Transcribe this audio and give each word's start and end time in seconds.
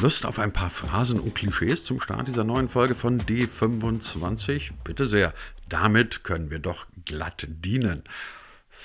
Lust 0.00 0.26
auf 0.26 0.38
ein 0.38 0.52
paar 0.52 0.70
Phrasen 0.70 1.18
und 1.18 1.34
Klischees 1.34 1.84
zum 1.84 2.00
Start 2.00 2.28
dieser 2.28 2.44
neuen 2.44 2.68
Folge 2.68 2.94
von 2.94 3.20
D25? 3.20 4.70
Bitte 4.84 5.06
sehr. 5.06 5.34
Damit 5.68 6.22
können 6.22 6.50
wir 6.50 6.60
doch 6.60 6.86
glatt 7.04 7.46
dienen. 7.48 8.04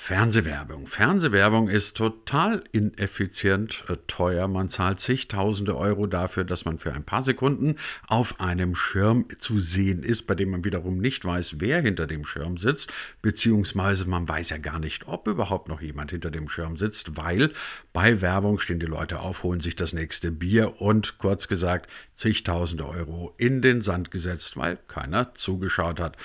Fernsehwerbung. 0.06 0.86
Fernsehwerbung 0.86 1.70
ist 1.70 1.96
total 1.96 2.62
ineffizient, 2.72 3.86
äh, 3.88 3.96
teuer. 4.06 4.48
Man 4.48 4.68
zahlt 4.68 5.00
zigtausende 5.00 5.78
Euro 5.78 6.06
dafür, 6.06 6.44
dass 6.44 6.66
man 6.66 6.76
für 6.76 6.92
ein 6.92 7.04
paar 7.04 7.22
Sekunden 7.22 7.76
auf 8.06 8.38
einem 8.38 8.74
Schirm 8.74 9.24
zu 9.38 9.60
sehen 9.60 10.02
ist, 10.02 10.26
bei 10.26 10.34
dem 10.34 10.50
man 10.50 10.62
wiederum 10.62 10.98
nicht 10.98 11.24
weiß, 11.24 11.58
wer 11.60 11.80
hinter 11.80 12.06
dem 12.06 12.26
Schirm 12.26 12.58
sitzt, 12.58 12.92
beziehungsweise 13.22 14.06
man 14.06 14.28
weiß 14.28 14.50
ja 14.50 14.58
gar 14.58 14.78
nicht, 14.78 15.08
ob 15.08 15.26
überhaupt 15.26 15.70
noch 15.70 15.80
jemand 15.80 16.10
hinter 16.10 16.30
dem 16.30 16.50
Schirm 16.50 16.76
sitzt, 16.76 17.16
weil 17.16 17.52
bei 17.94 18.20
Werbung 18.20 18.58
stehen 18.58 18.80
die 18.80 18.84
Leute 18.84 19.20
auf, 19.20 19.42
holen 19.42 19.60
sich 19.60 19.74
das 19.74 19.94
nächste 19.94 20.30
Bier 20.30 20.82
und 20.82 21.16
kurz 21.16 21.48
gesagt 21.48 21.90
zigtausende 22.14 22.86
Euro 22.86 23.32
in 23.38 23.62
den 23.62 23.80
Sand 23.80 24.10
gesetzt, 24.10 24.58
weil 24.58 24.76
keiner 24.86 25.32
zugeschaut 25.32 25.98
hat. 25.98 26.18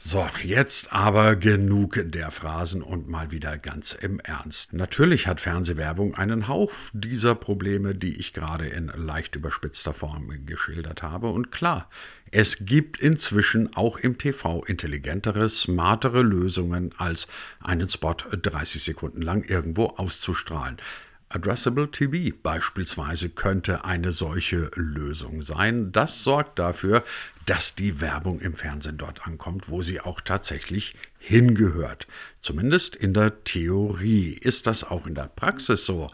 So, 0.00 0.24
jetzt 0.44 0.92
aber 0.92 1.34
genug 1.34 2.00
der 2.04 2.30
Phrasen 2.30 2.82
und 2.84 3.08
mal 3.08 3.32
wieder 3.32 3.58
ganz 3.58 3.92
im 3.92 4.20
Ernst. 4.20 4.72
Natürlich 4.72 5.26
hat 5.26 5.40
Fernsehwerbung 5.40 6.14
einen 6.14 6.46
Hauch 6.46 6.72
dieser 6.92 7.34
Probleme, 7.34 7.96
die 7.96 8.16
ich 8.16 8.32
gerade 8.32 8.68
in 8.68 8.92
leicht 8.94 9.34
überspitzter 9.34 9.92
Form 9.92 10.46
geschildert 10.46 11.02
habe. 11.02 11.30
Und 11.30 11.50
klar, 11.50 11.90
es 12.30 12.64
gibt 12.64 13.00
inzwischen 13.00 13.74
auch 13.74 13.96
im 13.98 14.18
TV 14.18 14.62
intelligentere, 14.62 15.48
smartere 15.48 16.22
Lösungen, 16.22 16.94
als 16.96 17.26
einen 17.60 17.88
Spot 17.88 18.14
30 18.30 18.84
Sekunden 18.84 19.20
lang 19.20 19.42
irgendwo 19.42 19.86
auszustrahlen. 19.86 20.76
Addressable 21.30 21.90
TV 21.90 22.34
beispielsweise 22.42 23.28
könnte 23.28 23.84
eine 23.84 24.12
solche 24.12 24.70
Lösung 24.74 25.42
sein. 25.42 25.92
Das 25.92 26.24
sorgt 26.24 26.58
dafür, 26.58 27.04
dass 27.44 27.74
die 27.74 28.00
Werbung 28.00 28.40
im 28.40 28.54
Fernsehen 28.54 28.96
dort 28.96 29.26
ankommt, 29.26 29.68
wo 29.68 29.82
sie 29.82 30.00
auch 30.00 30.20
tatsächlich 30.20 30.94
hingehört. 31.18 32.06
Zumindest 32.40 32.96
in 32.96 33.12
der 33.12 33.44
Theorie. 33.44 34.32
Ist 34.32 34.66
das 34.66 34.84
auch 34.84 35.06
in 35.06 35.14
der 35.14 35.30
Praxis 35.34 35.84
so? 35.84 36.10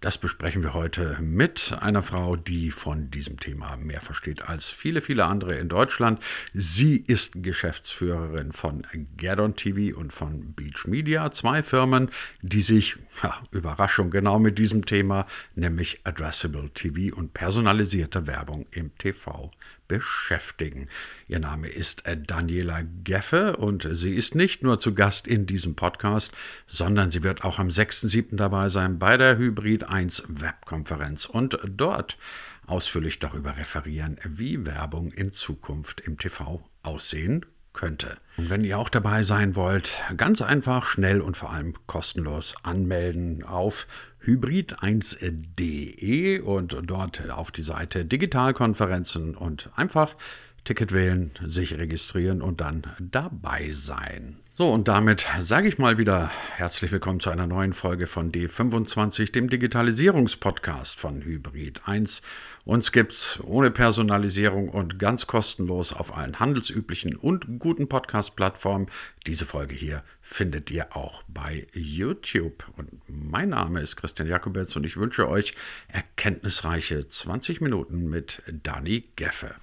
Das 0.00 0.16
besprechen 0.16 0.62
wir 0.62 0.74
heute 0.74 1.18
mit 1.20 1.74
einer 1.80 2.04
Frau, 2.04 2.36
die 2.36 2.70
von 2.70 3.10
diesem 3.10 3.40
Thema 3.40 3.76
mehr 3.76 4.00
versteht 4.00 4.48
als 4.48 4.70
viele, 4.70 5.00
viele 5.00 5.24
andere 5.24 5.56
in 5.56 5.68
Deutschland. 5.68 6.22
Sie 6.54 6.96
ist 6.98 7.42
Geschäftsführerin 7.42 8.52
von 8.52 8.86
Gerdon 9.16 9.56
TV 9.56 9.98
und 9.98 10.12
von 10.12 10.52
Beach 10.52 10.86
Media, 10.86 11.32
zwei 11.32 11.64
Firmen, 11.64 12.12
die 12.42 12.60
sich, 12.60 12.94
ja, 13.24 13.42
Überraschung, 13.50 14.10
genau 14.10 14.38
mit 14.38 14.60
diesem 14.60 14.86
Thema, 14.86 15.26
nämlich 15.56 16.02
Addressable 16.04 16.70
TV 16.70 17.16
und 17.16 17.34
personalisierte 17.34 18.28
Werbung 18.28 18.66
im 18.70 18.96
TV 18.98 19.50
beschäftigen. 19.88 20.88
Ihr 21.26 21.38
Name 21.40 21.68
ist 21.68 22.06
äh, 22.06 22.16
Daniela 22.16 22.82
Geffe 23.02 23.56
und 23.56 23.88
sie 23.90 24.14
ist 24.14 24.34
nicht 24.34 24.62
nur 24.62 24.78
zu 24.78 24.94
Gast 24.94 25.26
in 25.26 25.46
diesem 25.46 25.74
Podcast, 25.74 26.32
sondern 26.66 27.10
sie 27.10 27.22
wird 27.22 27.42
auch 27.42 27.58
am 27.58 27.68
6.7. 27.68 28.36
dabei 28.36 28.68
sein 28.68 28.98
bei 28.98 29.16
der 29.16 29.38
Hybrid 29.38 29.84
1 29.84 30.24
Webkonferenz 30.28 31.26
und 31.26 31.58
dort 31.66 32.18
ausführlich 32.66 33.18
darüber 33.18 33.56
referieren, 33.56 34.18
wie 34.24 34.64
Werbung 34.66 35.10
in 35.10 35.32
Zukunft 35.32 36.00
im 36.00 36.18
TV 36.18 36.62
aussehen 36.82 37.44
könnte. 37.78 38.18
Und 38.36 38.50
wenn 38.50 38.64
ihr 38.64 38.76
auch 38.76 38.88
dabei 38.88 39.22
sein 39.22 39.54
wollt, 39.54 39.92
ganz 40.16 40.42
einfach, 40.42 40.84
schnell 40.84 41.20
und 41.20 41.36
vor 41.36 41.52
allem 41.52 41.74
kostenlos 41.86 42.56
anmelden 42.64 43.44
auf 43.44 43.86
hybrid1.de 44.24 46.40
und 46.40 46.76
dort 46.82 47.30
auf 47.30 47.52
die 47.52 47.62
Seite 47.62 48.04
Digitalkonferenzen 48.04 49.36
und 49.36 49.70
einfach 49.76 50.16
Ticket 50.64 50.90
wählen, 50.92 51.30
sich 51.46 51.78
registrieren 51.78 52.42
und 52.42 52.60
dann 52.60 52.82
dabei 52.98 53.70
sein. 53.70 54.38
So, 54.58 54.72
und 54.72 54.88
damit 54.88 55.24
sage 55.38 55.68
ich 55.68 55.78
mal 55.78 55.98
wieder 55.98 56.32
herzlich 56.56 56.90
willkommen 56.90 57.20
zu 57.20 57.30
einer 57.30 57.46
neuen 57.46 57.72
Folge 57.72 58.08
von 58.08 58.32
D25, 58.32 59.30
dem 59.30 59.48
Digitalisierungspodcast 59.48 60.98
von 60.98 61.22
Hybrid 61.22 61.82
1. 61.86 62.22
Uns 62.64 62.90
gibt's 62.90 63.38
ohne 63.44 63.70
Personalisierung 63.70 64.68
und 64.68 64.98
ganz 64.98 65.28
kostenlos 65.28 65.92
auf 65.92 66.16
allen 66.16 66.40
handelsüblichen 66.40 67.14
und 67.14 67.60
guten 67.60 67.88
Podcast-Plattformen. 67.88 68.88
Diese 69.28 69.46
Folge 69.46 69.76
hier 69.76 70.02
findet 70.22 70.72
ihr 70.72 70.96
auch 70.96 71.22
bei 71.28 71.68
YouTube. 71.72 72.64
Und 72.76 72.90
mein 73.06 73.50
Name 73.50 73.80
ist 73.80 73.94
Christian 73.94 74.26
Jakobetz 74.26 74.74
und 74.74 74.82
ich 74.82 74.96
wünsche 74.96 75.28
euch 75.28 75.54
erkenntnisreiche 75.86 77.08
20 77.08 77.60
Minuten 77.60 78.10
mit 78.10 78.42
Dani 78.64 79.04
Geffe. 79.14 79.54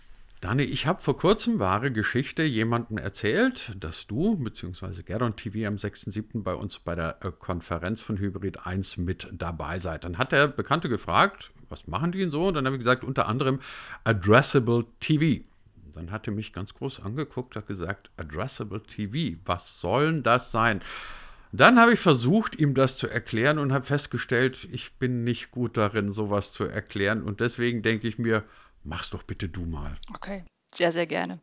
Dani, 0.46 0.62
ich 0.62 0.86
habe 0.86 1.02
vor 1.02 1.18
kurzem 1.18 1.58
wahre 1.58 1.92
Geschichte 1.92 2.44
jemandem 2.44 3.00
erzählt, 3.00 3.76
dass 3.80 4.06
du 4.06 4.36
bzw. 4.36 5.02
Gerdon 5.02 5.36
TV 5.36 5.68
am 5.68 5.78
6.7. 5.78 6.44
bei 6.44 6.54
uns 6.54 6.78
bei 6.78 6.94
der 6.94 7.18
äh, 7.26 7.32
Konferenz 7.32 8.00
von 8.00 8.20
Hybrid 8.20 8.64
1 8.64 8.98
mit 8.98 9.28
dabei 9.32 9.80
seid. 9.80 10.04
Dann 10.04 10.20
hat 10.20 10.32
der 10.32 10.48
Bekannte 10.48 10.88
gefragt, 10.88 11.50
was 11.68 11.88
machen 11.88 12.12
die 12.12 12.20
denn 12.20 12.30
so? 12.30 12.46
Und 12.46 12.54
dann 12.54 12.68
habe 12.68 12.76
ich 12.76 12.82
gesagt, 12.82 13.04
unter 13.04 13.28
anderem 13.28 13.60
Addressable 14.04 14.86
TV. 15.00 15.44
Dann 15.96 16.12
hat 16.12 16.28
er 16.28 16.34
mich 16.34 16.54
ganz 16.54 16.76
groß 16.76 17.00
angeguckt, 17.00 17.56
hat 17.56 17.66
gesagt, 17.66 18.12
Addressable 18.16 18.84
TV, 18.84 19.40
was 19.46 19.82
soll 19.82 20.22
das 20.22 20.52
sein? 20.52 20.82
Dann 21.54 21.80
habe 21.80 21.94
ich 21.94 22.00
versucht, 22.00 22.56
ihm 22.56 22.76
das 22.76 22.98
zu 22.98 23.08
erklären 23.08 23.58
und 23.58 23.74
habe 23.74 23.86
festgestellt, 23.86 24.68
ich 24.72 24.94
bin 25.00 25.24
nicht 25.24 25.50
gut 25.50 25.76
darin, 25.76 26.12
sowas 26.12 26.52
zu 26.52 26.66
erklären. 26.66 27.24
Und 27.24 27.40
deswegen 27.40 27.82
denke 27.82 28.08
ich 28.08 28.20
mir, 28.20 28.44
Mach's 28.86 29.10
doch 29.10 29.24
bitte 29.24 29.50
du 29.50 29.66
mal. 29.66 29.98
Okay, 30.14 30.46
sehr, 30.74 30.92
sehr 30.92 31.08
gerne. 31.08 31.40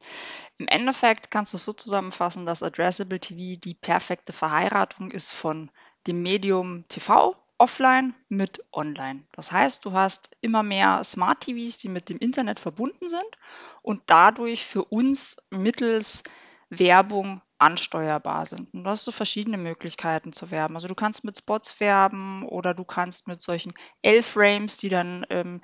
Im 0.58 0.68
Endeffekt 0.68 1.30
kannst 1.30 1.52
du 1.52 1.56
es 1.56 1.64
so 1.64 1.72
zusammenfassen, 1.72 2.46
dass 2.46 2.62
Addressable 2.62 3.20
TV 3.20 3.60
die 3.60 3.74
perfekte 3.74 4.32
Verheiratung 4.32 5.10
ist 5.10 5.32
von 5.32 5.70
dem 6.06 6.22
Medium 6.22 6.86
TV 6.88 7.36
offline 7.58 8.14
mit 8.28 8.64
online. 8.72 9.24
Das 9.32 9.52
heißt, 9.52 9.84
du 9.84 9.92
hast 9.92 10.36
immer 10.40 10.62
mehr 10.62 11.02
Smart 11.04 11.42
TVs, 11.42 11.78
die 11.78 11.88
mit 11.88 12.08
dem 12.08 12.18
Internet 12.18 12.60
verbunden 12.60 13.08
sind 13.08 13.38
und 13.82 14.02
dadurch 14.06 14.64
für 14.64 14.84
uns 14.84 15.36
mittels 15.50 16.24
Werbung 16.70 17.42
ansteuerbar 17.62 18.44
sind. 18.44 18.72
Und 18.74 18.84
da 18.84 18.90
hast 18.90 19.06
du 19.06 19.12
verschiedene 19.12 19.56
Möglichkeiten 19.56 20.32
zu 20.32 20.50
werben. 20.50 20.74
Also 20.74 20.88
du 20.88 20.94
kannst 20.94 21.24
mit 21.24 21.38
Spots 21.38 21.78
werben 21.80 22.46
oder 22.48 22.74
du 22.74 22.84
kannst 22.84 23.28
mit 23.28 23.42
solchen 23.42 23.72
L-Frames, 24.02 24.76
die 24.76 24.88
dann 24.88 25.24
ähm, 25.30 25.60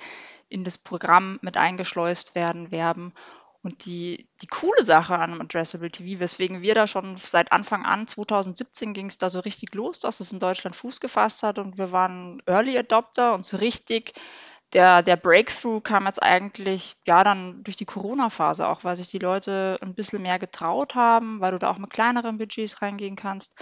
in 0.49 0.65
das 0.65 0.79
Programm 0.79 1.39
mit 1.43 1.57
eingeschleust 1.57 2.35
werden, 2.35 2.71
werben. 2.71 3.13
Und 3.63 3.85
die, 3.85 4.29
die 4.41 4.47
coole 4.47 4.85
Sache 4.85 5.19
an 5.19 5.41
Addressable 5.41 5.91
TV, 5.91 6.21
weswegen 6.21 6.63
wir 6.63 6.75
da 6.77 6.87
schon 6.87 7.17
seit 7.17 7.51
Anfang 7.51 7.85
an, 7.85 8.07
2017 8.07 8.95
ging 8.95 9.07
es 9.07 9.19
da 9.19 9.29
so 9.29 9.41
richtig 9.41 9.75
los, 9.75 9.99
dass 9.99 10.21
es 10.21 10.33
in 10.33 10.39
Deutschland 10.39 10.77
Fuß 10.77 11.01
gefasst 11.01 11.43
hat 11.43 11.59
und 11.59 11.77
wir 11.77 11.91
waren 11.91 12.41
Early 12.47 12.79
Adopter 12.79 13.35
und 13.35 13.45
so 13.45 13.57
richtig 13.57 14.13
der, 14.75 15.03
der 15.03 15.17
Breakthrough 15.17 15.81
kam 15.83 16.07
jetzt 16.07 16.23
eigentlich 16.23 16.97
ja 17.07 17.25
dann 17.25 17.63
durch 17.65 17.77
die 17.77 17.87
Corona-Phase 17.87 18.69
auch, 18.69 18.85
weil 18.85 18.97
sich 18.97 19.09
die 19.09 19.19
Leute 19.19 19.79
ein 19.81 19.95
bisschen 19.95 20.21
mehr 20.21 20.39
getraut 20.39 20.95
haben, 20.95 21.41
weil 21.41 21.53
du 21.53 21.59
da 21.59 21.71
auch 21.71 21.79
mit 21.79 21.91
kleineren 21.91 22.37
Budgets 22.37 22.83
reingehen 22.83 23.17
kannst. 23.17 23.55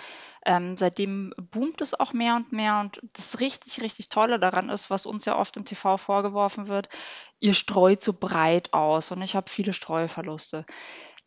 Ähm, 0.45 0.77
seitdem 0.77 1.33
boomt 1.37 1.81
es 1.81 1.99
auch 1.99 2.13
mehr 2.13 2.35
und 2.35 2.51
mehr 2.53 2.81
und 2.81 3.01
das 3.15 3.39
richtig, 3.39 3.81
richtig 3.83 4.09
Tolle 4.09 4.41
daran 4.41 4.69
ist, 4.69 4.91
was 4.91 5.07
uns 5.07 5.25
ja 5.25 5.37
oft 5.37 5.57
im 5.57 5.65
TV 5.65 5.97
vorgeworfen 5.97 6.67
wird, 6.69 6.89
ihr 7.39 7.55
streut 7.55 8.03
so 8.03 8.13
breit 8.13 8.73
aus 8.73 9.13
und 9.13 9.23
ich 9.23 9.37
habe 9.37 9.51
viele 9.51 9.73
Streuverluste. 9.73 10.65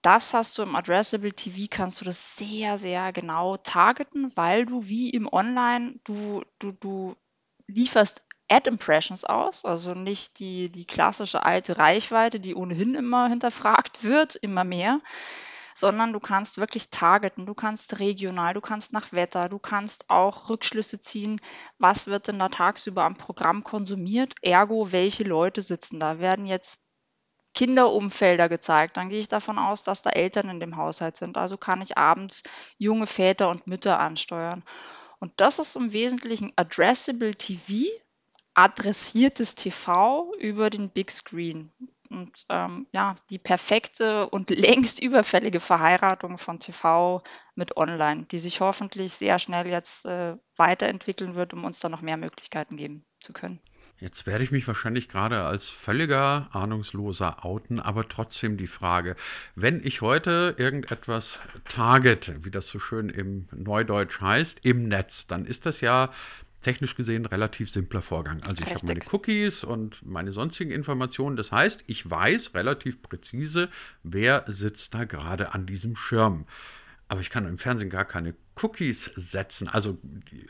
Das 0.01 0.34
hast 0.34 0.57
du 0.57 0.61
im 0.63 0.75
Addressable 0.75 1.34
TV, 1.34 1.67
kannst 1.69 2.00
du 2.00 2.06
das 2.06 2.38
sehr, 2.38 2.79
sehr 2.79 3.11
genau 3.13 3.57
targeten, 3.57 4.31
weil 4.35 4.66
du 4.66 4.88
wie 4.88 5.09
im 5.09 5.28
Online, 5.31 6.00
du, 6.06 6.41
du, 6.59 6.72
du 6.72 7.16
lieferst 7.67 8.23
Ad-Impressions 8.49 9.25
aus, 9.25 9.66
also 9.66 9.93
nicht 9.93 10.40
die, 10.40 10.69
die 10.69 10.85
klassische 10.85 11.43
alte 11.43 11.78
Reichweite, 11.78 12.40
die 12.40 12.55
ohnehin 12.55 12.96
immer 12.96 13.29
hinterfragt 13.29 14.03
wird, 14.03 14.35
immer 14.35 14.63
mehr, 14.63 14.99
sondern 15.75 16.13
du 16.13 16.19
kannst 16.19 16.57
wirklich 16.57 16.90
targeten, 16.90 17.46
du 17.46 17.53
kannst 17.53 17.99
regional, 17.99 18.53
du 18.53 18.61
kannst 18.61 18.91
nach 18.91 19.11
Wetter, 19.11 19.49
du 19.49 19.59
kannst 19.59 20.09
auch 20.09 20.49
Rückschlüsse 20.49 20.99
ziehen, 20.99 21.40
was 21.78 22.07
wird 22.07 22.28
denn 22.28 22.40
da 22.40 22.49
tagsüber 22.49 23.03
am 23.03 23.16
Programm 23.16 23.63
konsumiert, 23.63 24.34
ergo 24.41 24.91
welche 24.91 25.23
Leute 25.23 25.61
sitzen 25.61 25.99
da, 25.99 26.19
werden 26.19 26.45
jetzt 26.45 26.85
Kinderumfelder 27.53 28.47
gezeigt, 28.47 28.97
dann 28.97 29.09
gehe 29.09 29.19
ich 29.19 29.28
davon 29.28 29.57
aus, 29.57 29.84
dass 29.84 30.02
da 30.02 30.11
Eltern 30.11 30.49
in 30.49 30.59
dem 30.59 30.78
Haushalt 30.78 31.17
sind. 31.17 31.37
Also 31.37 31.57
kann 31.57 31.81
ich 31.81 31.97
abends 31.97 32.43
junge 32.78 33.07
Väter 33.07 33.49
und 33.49 33.67
Mütter 33.67 33.99
ansteuern. 33.99 34.63
Und 35.19 35.34
das 35.37 35.59
ist 35.59 35.75
im 35.75 35.91
Wesentlichen 35.91 36.53
Addressable 36.55 37.35
TV, 37.35 37.85
adressiertes 38.59 39.56
TV 39.56 40.34
über 40.38 40.70
den 40.70 40.90
Big 40.90 41.11
Screen. 41.11 41.72
Und 42.09 42.46
ähm, 42.50 42.88
ja, 42.91 43.16
die 43.29 43.38
perfekte 43.38 44.28
und 44.29 44.50
längst 44.50 45.02
überfällige 45.02 45.61
Verheiratung 45.61 46.38
von 46.38 46.59
TV 46.59 47.23
mit 47.56 47.78
Online, 47.78 48.26
die 48.29 48.40
sich 48.40 48.59
hoffentlich 48.59 49.14
sehr 49.14 49.40
schnell 49.40 49.67
jetzt 49.67 50.06
äh, 50.06 50.35
weiterentwickeln 50.58 51.35
wird, 51.35 51.53
um 51.53 51.64
uns 51.64 51.79
da 51.79 51.88
noch 51.88 52.02
mehr 52.02 52.17
Möglichkeiten 52.17 52.76
geben 52.76 53.06
zu 53.22 53.32
können. 53.32 53.61
Jetzt 53.97 54.26
werde 54.26 54.44
ich 54.44 54.52
mich 54.52 54.67
wahrscheinlich 54.67 55.08
gerade 55.09 55.44
als 55.44 55.70
völliger 55.70 56.50
Ahnungsloser 56.52 57.46
outen, 57.46 57.79
aber 57.79 58.08
trotzdem 58.08 58.58
die 58.58 58.67
Frage, 58.67 59.16
wenn 59.55 59.85
ich 59.85 60.02
heute 60.02 60.55
irgendetwas 60.58 61.40
targete, 61.66 62.44
wie 62.44 62.52
das 62.52 62.67
so 62.67 62.79
schön 62.79 63.09
im 63.09 63.47
Neudeutsch 63.52 64.20
heißt, 64.22 64.59
im 64.64 64.88
Netz, 64.88 65.28
dann 65.28 65.46
ist 65.46 65.66
das 65.66 65.82
ja 65.82 66.12
technisch 66.61 66.96
gesehen 66.96 67.26
relativ 67.26 67.72
simpler 67.72 68.02
Vorgang. 68.02 68.38
Also 68.47 68.64
ich 68.64 68.73
habe 68.73 68.85
meine 68.85 69.02
Cookies 69.11 69.64
und 69.64 70.06
meine 70.06 70.32
sonstigen 70.32 70.72
Informationen. 70.72 71.35
Das 71.35 71.52
heißt, 71.52 71.84
ich 71.88 72.09
weiß 72.09 72.53
relativ 72.53 73.02
präzise, 73.02 73.70
wer 74.03 74.44
sitzt 74.47 74.94
da 74.94 75.06
gerade 75.06 75.53
an 75.53 75.66
diesem 75.66 75.96
Schirm. 75.96 76.46
Aber 77.08 77.22
ich 77.22 77.29
kann 77.29 77.47
im 77.47 77.58
Fernsehen 77.58 77.90
gar 77.90 78.06
keine 78.06 78.35
Cookies 78.61 79.11
setzen. 79.16 79.67
Also 79.67 79.97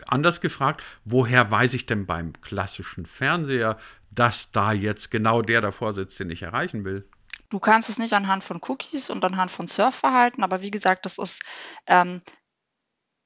anders 0.06 0.42
gefragt, 0.42 0.84
woher 1.06 1.50
weiß 1.50 1.74
ich 1.74 1.86
denn 1.86 2.06
beim 2.06 2.34
klassischen 2.42 3.06
Fernseher, 3.06 3.78
dass 4.12 4.52
da 4.52 4.74
jetzt 4.74 5.12
genau 5.12 5.42
der 5.42 5.62
davor 5.62 5.94
sitzt, 5.94 6.20
den 6.20 6.30
ich 6.30 6.42
erreichen 6.42 6.84
will? 6.84 7.08
Du 7.50 7.60
kannst 7.60 7.90
es 7.90 7.98
nicht 7.98 8.14
anhand 8.14 8.44
von 8.44 8.62
Cookies 8.68 9.10
und 9.10 9.24
anhand 9.26 9.50
von 9.50 9.68
Surfverhalten, 9.68 10.44
aber 10.44 10.62
wie 10.62 10.70
gesagt, 10.70 11.06
das 11.06 11.18
ist 11.18 11.42
ähm, 11.88 12.22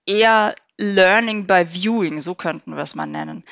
eher 0.06 0.56
Learning 0.78 1.46
by 1.46 1.66
Viewing, 1.66 2.20
so 2.20 2.34
könnten 2.34 2.76
wir 2.76 2.82
es 2.82 2.96
mal 2.96 3.06
nennen 3.06 3.44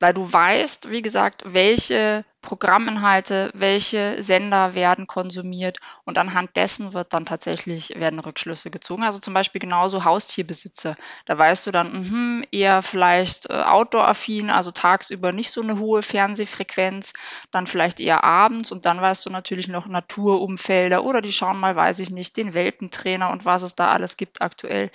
weil 0.00 0.14
du 0.14 0.30
weißt, 0.30 0.90
wie 0.90 1.02
gesagt, 1.02 1.42
welche 1.46 2.24
Programminhalte, 2.42 3.50
welche 3.54 4.22
Sender 4.22 4.74
werden 4.74 5.08
konsumiert 5.08 5.78
und 6.04 6.16
anhand 6.16 6.54
dessen 6.54 6.94
wird 6.94 7.12
dann 7.12 7.26
tatsächlich 7.26 7.98
werden 7.98 8.20
Rückschlüsse 8.20 8.70
gezogen. 8.70 9.02
Also 9.02 9.18
zum 9.18 9.34
Beispiel 9.34 9.60
genauso 9.60 10.04
Haustierbesitzer. 10.04 10.94
Da 11.24 11.36
weißt 11.36 11.66
du 11.66 11.72
dann, 11.72 12.38
mh, 12.40 12.46
eher 12.52 12.82
vielleicht 12.82 13.50
äh, 13.50 13.54
outdoor-affin, 13.54 14.50
also 14.50 14.70
tagsüber 14.70 15.32
nicht 15.32 15.50
so 15.50 15.60
eine 15.60 15.78
hohe 15.80 16.02
Fernsehfrequenz, 16.02 17.14
dann 17.50 17.66
vielleicht 17.66 17.98
eher 17.98 18.22
abends 18.22 18.70
und 18.70 18.86
dann 18.86 19.00
weißt 19.00 19.26
du 19.26 19.30
natürlich 19.30 19.66
noch 19.66 19.86
Naturumfelder 19.86 21.04
oder 21.04 21.20
die 21.20 21.32
schauen 21.32 21.58
mal, 21.58 21.74
weiß 21.74 21.98
ich 21.98 22.10
nicht, 22.10 22.36
den 22.36 22.54
Welpentrainer 22.54 23.30
und 23.30 23.44
was 23.44 23.62
es 23.62 23.74
da 23.74 23.90
alles 23.90 24.16
gibt 24.16 24.40
aktuell. 24.42 24.90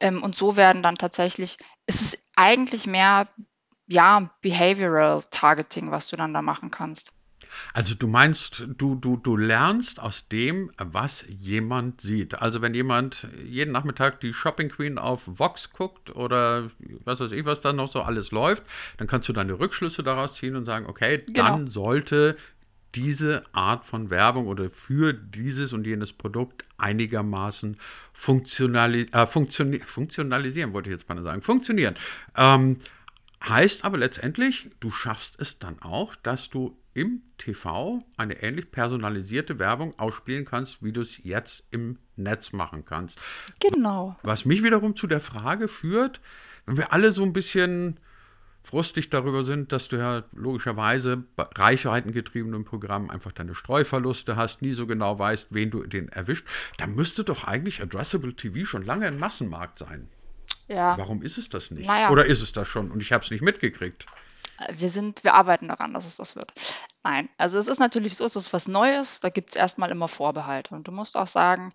Ähm, 0.00 0.22
und 0.22 0.36
so 0.36 0.56
werden 0.56 0.82
dann 0.82 0.96
tatsächlich, 0.96 1.58
es 1.86 2.00
ist 2.02 2.18
eigentlich 2.36 2.86
mehr 2.86 3.28
ja, 3.88 4.30
Behavioral 4.42 5.22
Targeting, 5.30 5.90
was 5.90 6.08
du 6.08 6.16
dann 6.16 6.34
da 6.34 6.42
machen 6.42 6.70
kannst. 6.70 7.12
Also 7.72 7.94
du 7.94 8.06
meinst, 8.06 8.64
du, 8.76 8.94
du, 8.94 9.16
du 9.16 9.36
lernst 9.36 10.00
aus 10.00 10.28
dem, 10.28 10.70
was 10.76 11.24
jemand 11.28 12.02
sieht. 12.02 12.34
Also 12.34 12.60
wenn 12.60 12.74
jemand 12.74 13.26
jeden 13.42 13.72
Nachmittag 13.72 14.20
die 14.20 14.34
Shopping 14.34 14.68
Queen 14.68 14.98
auf 14.98 15.22
Vox 15.24 15.72
guckt 15.72 16.14
oder 16.14 16.70
was 17.04 17.20
weiß 17.20 17.32
ich, 17.32 17.46
was 17.46 17.62
da 17.62 17.72
noch 17.72 17.90
so 17.90 18.02
alles 18.02 18.30
läuft, 18.30 18.62
dann 18.98 19.06
kannst 19.06 19.28
du 19.28 19.32
deine 19.32 19.58
Rückschlüsse 19.58 20.02
daraus 20.02 20.34
ziehen 20.34 20.56
und 20.56 20.66
sagen, 20.66 20.86
okay, 20.86 21.22
genau. 21.26 21.48
dann 21.48 21.66
sollte 21.66 22.36
diese 22.94 23.44
Art 23.52 23.84
von 23.84 24.10
Werbung 24.10 24.46
oder 24.46 24.70
für 24.70 25.12
dieses 25.12 25.72
und 25.72 25.86
jenes 25.86 26.12
Produkt 26.12 26.64
einigermaßen 26.78 27.76
funktionali 28.12 29.08
äh, 29.12 29.26
funktioni 29.26 29.80
funktionalisieren, 29.80 30.72
wollte 30.72 30.90
ich 30.90 30.96
jetzt 30.96 31.08
mal 31.08 31.22
sagen, 31.22 31.42
funktionieren. 31.42 31.96
Ähm, 32.34 32.78
Heißt 33.46 33.84
aber 33.84 33.98
letztendlich, 33.98 34.70
du 34.80 34.90
schaffst 34.90 35.36
es 35.38 35.58
dann 35.58 35.80
auch, 35.80 36.16
dass 36.16 36.50
du 36.50 36.76
im 36.94 37.22
TV 37.38 38.04
eine 38.16 38.42
ähnlich 38.42 38.72
personalisierte 38.72 39.58
Werbung 39.60 39.96
ausspielen 39.98 40.44
kannst, 40.44 40.82
wie 40.82 40.92
du 40.92 41.00
es 41.00 41.22
jetzt 41.22 41.64
im 41.70 41.98
Netz 42.16 42.52
machen 42.52 42.84
kannst. 42.84 43.18
Genau. 43.60 44.16
Was 44.22 44.44
mich 44.44 44.64
wiederum 44.64 44.96
zu 44.96 45.06
der 45.06 45.20
Frage 45.20 45.68
führt, 45.68 46.20
wenn 46.66 46.76
wir 46.76 46.92
alle 46.92 47.12
so 47.12 47.22
ein 47.22 47.32
bisschen 47.32 48.00
frustig 48.64 49.08
darüber 49.08 49.44
sind, 49.44 49.72
dass 49.72 49.88
du 49.88 49.96
ja 49.96 50.24
logischerweise 50.32 51.16
bei 51.36 51.44
reichweitengetriebenen 51.54 52.64
Programmen 52.64 53.10
einfach 53.10 53.32
deine 53.32 53.54
Streuverluste 53.54 54.36
hast, 54.36 54.60
nie 54.60 54.72
so 54.72 54.86
genau 54.86 55.18
weißt, 55.18 55.48
wen 55.50 55.70
du 55.70 55.84
den 55.84 56.08
erwischt, 56.08 56.46
dann 56.76 56.94
müsste 56.94 57.24
doch 57.24 57.44
eigentlich 57.44 57.80
Addressable 57.80 58.34
TV 58.34 58.66
schon 58.66 58.84
lange 58.84 59.06
ein 59.06 59.18
Massenmarkt 59.18 59.78
sein. 59.78 60.08
Ja. 60.68 60.96
Warum 60.98 61.22
ist 61.22 61.38
es 61.38 61.48
das 61.48 61.70
nicht? 61.70 61.86
Naja. 61.86 62.10
Oder 62.10 62.26
ist 62.26 62.42
es 62.42 62.52
das 62.52 62.68
schon 62.68 62.90
und 62.90 63.02
ich 63.02 63.12
habe 63.12 63.24
es 63.24 63.30
nicht 63.30 63.42
mitgekriegt? 63.42 64.06
Wir 64.70 64.90
sind, 64.90 65.22
wir 65.24 65.34
arbeiten 65.34 65.68
daran, 65.68 65.94
dass 65.94 66.06
es 66.06 66.16
das 66.16 66.34
wird. 66.34 66.52
Nein, 67.04 67.28
also 67.38 67.58
es 67.58 67.68
ist 67.68 67.78
natürlich 67.78 68.16
so, 68.16 68.24
es 68.24 68.36
ist 68.36 68.52
was 68.52 68.66
Neues, 68.66 69.20
da 69.20 69.30
gibt 69.30 69.50
es 69.50 69.56
erstmal 69.56 69.90
immer 69.90 70.08
Vorbehalte. 70.08 70.74
Und 70.74 70.88
du 70.88 70.92
musst 70.92 71.16
auch 71.16 71.28
sagen, 71.28 71.72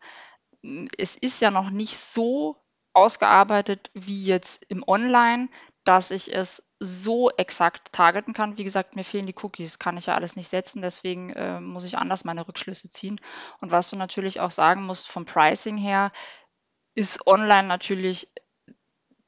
es 0.98 1.16
ist 1.16 1.42
ja 1.42 1.50
noch 1.50 1.70
nicht 1.70 1.98
so 1.98 2.58
ausgearbeitet 2.94 3.90
wie 3.94 4.24
jetzt 4.24 4.66
im 4.70 4.84
Online, 4.86 5.50
dass 5.84 6.12
ich 6.12 6.34
es 6.34 6.74
so 6.80 7.30
exakt 7.32 7.92
targeten 7.92 8.34
kann. 8.34 8.58
Wie 8.58 8.64
gesagt, 8.64 8.96
mir 8.96 9.04
fehlen 9.04 9.26
die 9.26 9.36
Cookies, 9.42 9.80
kann 9.80 9.98
ich 9.98 10.06
ja 10.06 10.16
alles 10.16 10.36
nicht 10.36 10.48
setzen, 10.48 10.82
deswegen 10.82 11.32
äh, 11.32 11.60
muss 11.60 11.86
ich 11.86 11.98
anders 11.98 12.24
meine 12.24 12.48
Rückschlüsse 12.48 12.90
ziehen. 12.90 13.20
Und 13.60 13.72
was 13.72 13.90
du 13.90 13.96
natürlich 13.96 14.40
auch 14.40 14.52
sagen 14.52 14.84
musst, 14.84 15.10
vom 15.10 15.26
Pricing 15.26 15.78
her, 15.78 16.12
ist 16.96 17.26
online 17.26 17.68
natürlich 17.68 18.30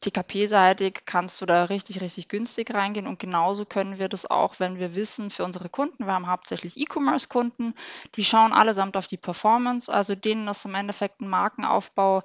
TKP-seitig 0.05 1.01
kannst 1.05 1.41
du 1.41 1.45
da 1.45 1.65
richtig, 1.65 2.01
richtig 2.01 2.29
günstig 2.29 2.73
reingehen 2.73 3.07
und 3.07 3.19
genauso 3.19 3.65
können 3.65 3.97
wir 3.99 4.09
das 4.09 4.29
auch, 4.29 4.59
wenn 4.59 4.79
wir 4.79 4.95
wissen, 4.95 5.31
für 5.31 5.43
unsere 5.43 5.69
Kunden, 5.69 6.05
wir 6.05 6.13
haben 6.13 6.27
hauptsächlich 6.27 6.77
E-Commerce-Kunden, 6.77 7.73
die 8.15 8.25
schauen 8.25 8.53
allesamt 8.53 8.97
auf 8.97 9.07
die 9.07 9.17
Performance, 9.17 9.91
also 9.91 10.15
denen 10.15 10.47
ist 10.47 10.65
im 10.65 10.75
Endeffekt 10.75 11.21
ein 11.21 11.29
Markenaufbau, 11.29 12.23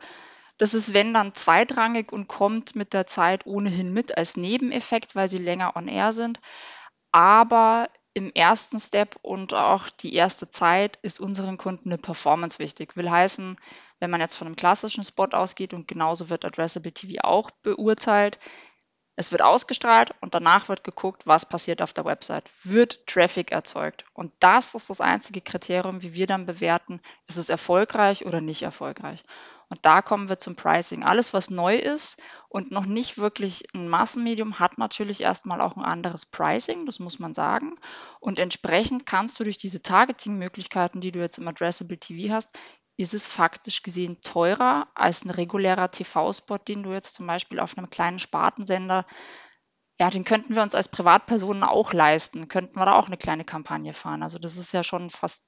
das 0.58 0.74
ist, 0.74 0.92
wenn 0.92 1.14
dann 1.14 1.34
zweitrangig 1.34 2.12
und 2.12 2.28
kommt 2.28 2.76
mit 2.76 2.92
der 2.92 3.06
Zeit 3.06 3.46
ohnehin 3.46 3.94
mit 3.94 4.18
als 4.18 4.36
Nebeneffekt, 4.36 5.16
weil 5.16 5.26
sie 5.26 5.38
länger 5.38 5.74
on 5.74 5.88
air 5.88 6.12
sind. 6.12 6.38
Aber 7.12 7.88
im 8.12 8.30
ersten 8.34 8.78
Step 8.78 9.16
und 9.22 9.54
auch 9.54 9.88
die 9.88 10.14
erste 10.14 10.50
Zeit 10.50 10.98
ist 11.00 11.18
unseren 11.18 11.56
Kunden 11.56 11.88
eine 11.88 11.96
Performance 11.96 12.58
wichtig. 12.58 12.94
Will 12.94 13.10
heißen, 13.10 13.56
wenn 14.00 14.10
man 14.10 14.20
jetzt 14.20 14.36
von 14.36 14.46
einem 14.46 14.56
klassischen 14.56 15.04
Spot 15.04 15.28
ausgeht 15.30 15.72
und 15.72 15.86
genauso 15.86 16.30
wird 16.30 16.44
Addressable 16.44 16.92
TV 16.92 17.22
auch 17.22 17.50
beurteilt, 17.50 18.38
es 19.16 19.32
wird 19.32 19.42
ausgestrahlt 19.42 20.14
und 20.22 20.34
danach 20.34 20.70
wird 20.70 20.82
geguckt, 20.82 21.26
was 21.26 21.46
passiert 21.46 21.82
auf 21.82 21.92
der 21.92 22.06
Website. 22.06 22.44
Wird 22.64 23.06
Traffic 23.06 23.52
erzeugt? 23.52 24.06
Und 24.14 24.32
das 24.40 24.74
ist 24.74 24.88
das 24.88 25.02
einzige 25.02 25.42
Kriterium, 25.42 26.00
wie 26.00 26.14
wir 26.14 26.26
dann 26.26 26.46
bewerten, 26.46 27.02
ist 27.26 27.36
es 27.36 27.50
erfolgreich 27.50 28.24
oder 28.24 28.40
nicht 28.40 28.62
erfolgreich. 28.62 29.22
Und 29.70 29.78
da 29.86 30.02
kommen 30.02 30.28
wir 30.28 30.40
zum 30.40 30.56
Pricing. 30.56 31.04
Alles, 31.04 31.32
was 31.32 31.48
neu 31.48 31.76
ist 31.76 32.20
und 32.48 32.72
noch 32.72 32.86
nicht 32.86 33.18
wirklich 33.18 33.64
ein 33.72 33.88
Massenmedium, 33.88 34.58
hat 34.58 34.78
natürlich 34.78 35.22
erstmal 35.22 35.60
auch 35.60 35.76
ein 35.76 35.84
anderes 35.84 36.26
Pricing, 36.26 36.86
das 36.86 36.98
muss 36.98 37.20
man 37.20 37.32
sagen. 37.34 37.76
Und 38.18 38.40
entsprechend 38.40 39.06
kannst 39.06 39.38
du 39.38 39.44
durch 39.44 39.58
diese 39.58 39.80
Targeting-Möglichkeiten, 39.80 41.00
die 41.00 41.12
du 41.12 41.20
jetzt 41.20 41.38
im 41.38 41.46
Addressable 41.46 41.98
TV 41.98 42.34
hast, 42.34 42.50
ist 42.96 43.14
es 43.14 43.26
faktisch 43.26 43.82
gesehen 43.82 44.20
teurer 44.22 44.88
als 44.94 45.24
ein 45.24 45.30
regulärer 45.30 45.90
TV-Spot, 45.90 46.58
den 46.58 46.82
du 46.82 46.92
jetzt 46.92 47.14
zum 47.14 47.26
Beispiel 47.28 47.60
auf 47.60 47.78
einem 47.78 47.88
kleinen 47.88 48.18
Spartensender, 48.18 49.06
ja, 50.00 50.08
den 50.08 50.24
könnten 50.24 50.54
wir 50.54 50.62
uns 50.62 50.74
als 50.74 50.88
Privatpersonen 50.88 51.62
auch 51.62 51.92
leisten, 51.92 52.48
könnten 52.48 52.76
wir 52.76 52.86
da 52.86 52.94
auch 52.94 53.08
eine 53.08 53.18
kleine 53.18 53.44
Kampagne 53.44 53.92
fahren. 53.92 54.22
Also 54.22 54.38
das 54.38 54.56
ist 54.56 54.72
ja 54.72 54.82
schon 54.82 55.10
fast 55.10 55.44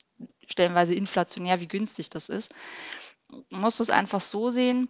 stellenweise 0.46 0.94
inflationär, 0.94 1.60
wie 1.60 1.68
günstig 1.68 2.10
das 2.10 2.28
ist. 2.28 2.54
Man 3.50 3.62
muss 3.62 3.80
es 3.80 3.90
einfach 3.90 4.20
so 4.20 4.50
sehen, 4.50 4.88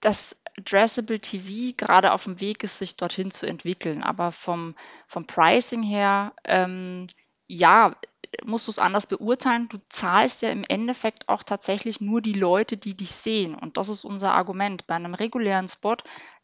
dass 0.00 0.36
Addressable 0.58 1.18
TV 1.18 1.74
gerade 1.76 2.12
auf 2.12 2.24
dem 2.24 2.40
Weg 2.40 2.62
ist, 2.62 2.78
sich 2.78 2.96
dorthin 2.96 3.30
zu 3.30 3.46
entwickeln. 3.46 4.02
Aber 4.02 4.32
vom, 4.32 4.74
vom 5.06 5.26
Pricing 5.26 5.82
her, 5.82 6.34
ähm, 6.44 7.06
ja, 7.46 7.96
musst 8.44 8.66
du 8.66 8.70
es 8.70 8.78
anders 8.78 9.06
beurteilen. 9.06 9.68
Du 9.68 9.78
zahlst 9.88 10.42
ja 10.42 10.50
im 10.50 10.64
Endeffekt 10.68 11.28
auch 11.28 11.42
tatsächlich 11.42 12.00
nur 12.00 12.20
die 12.20 12.32
Leute, 12.32 12.76
die 12.76 12.96
dich 12.96 13.12
sehen. 13.12 13.54
Und 13.54 13.76
das 13.76 13.88
ist 13.88 14.04
unser 14.04 14.34
Argument. 14.34 14.86
Bei 14.86 14.94
einem 14.94 15.14
regulären 15.14 15.68
Spot, 15.68 15.96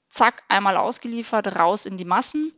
zack, 0.09 0.42
einmal 0.49 0.76
ausgeliefert, 0.76 1.56
raus 1.56 1.87
in 1.87 1.99
die 1.99 2.04
Massen. 2.04 2.52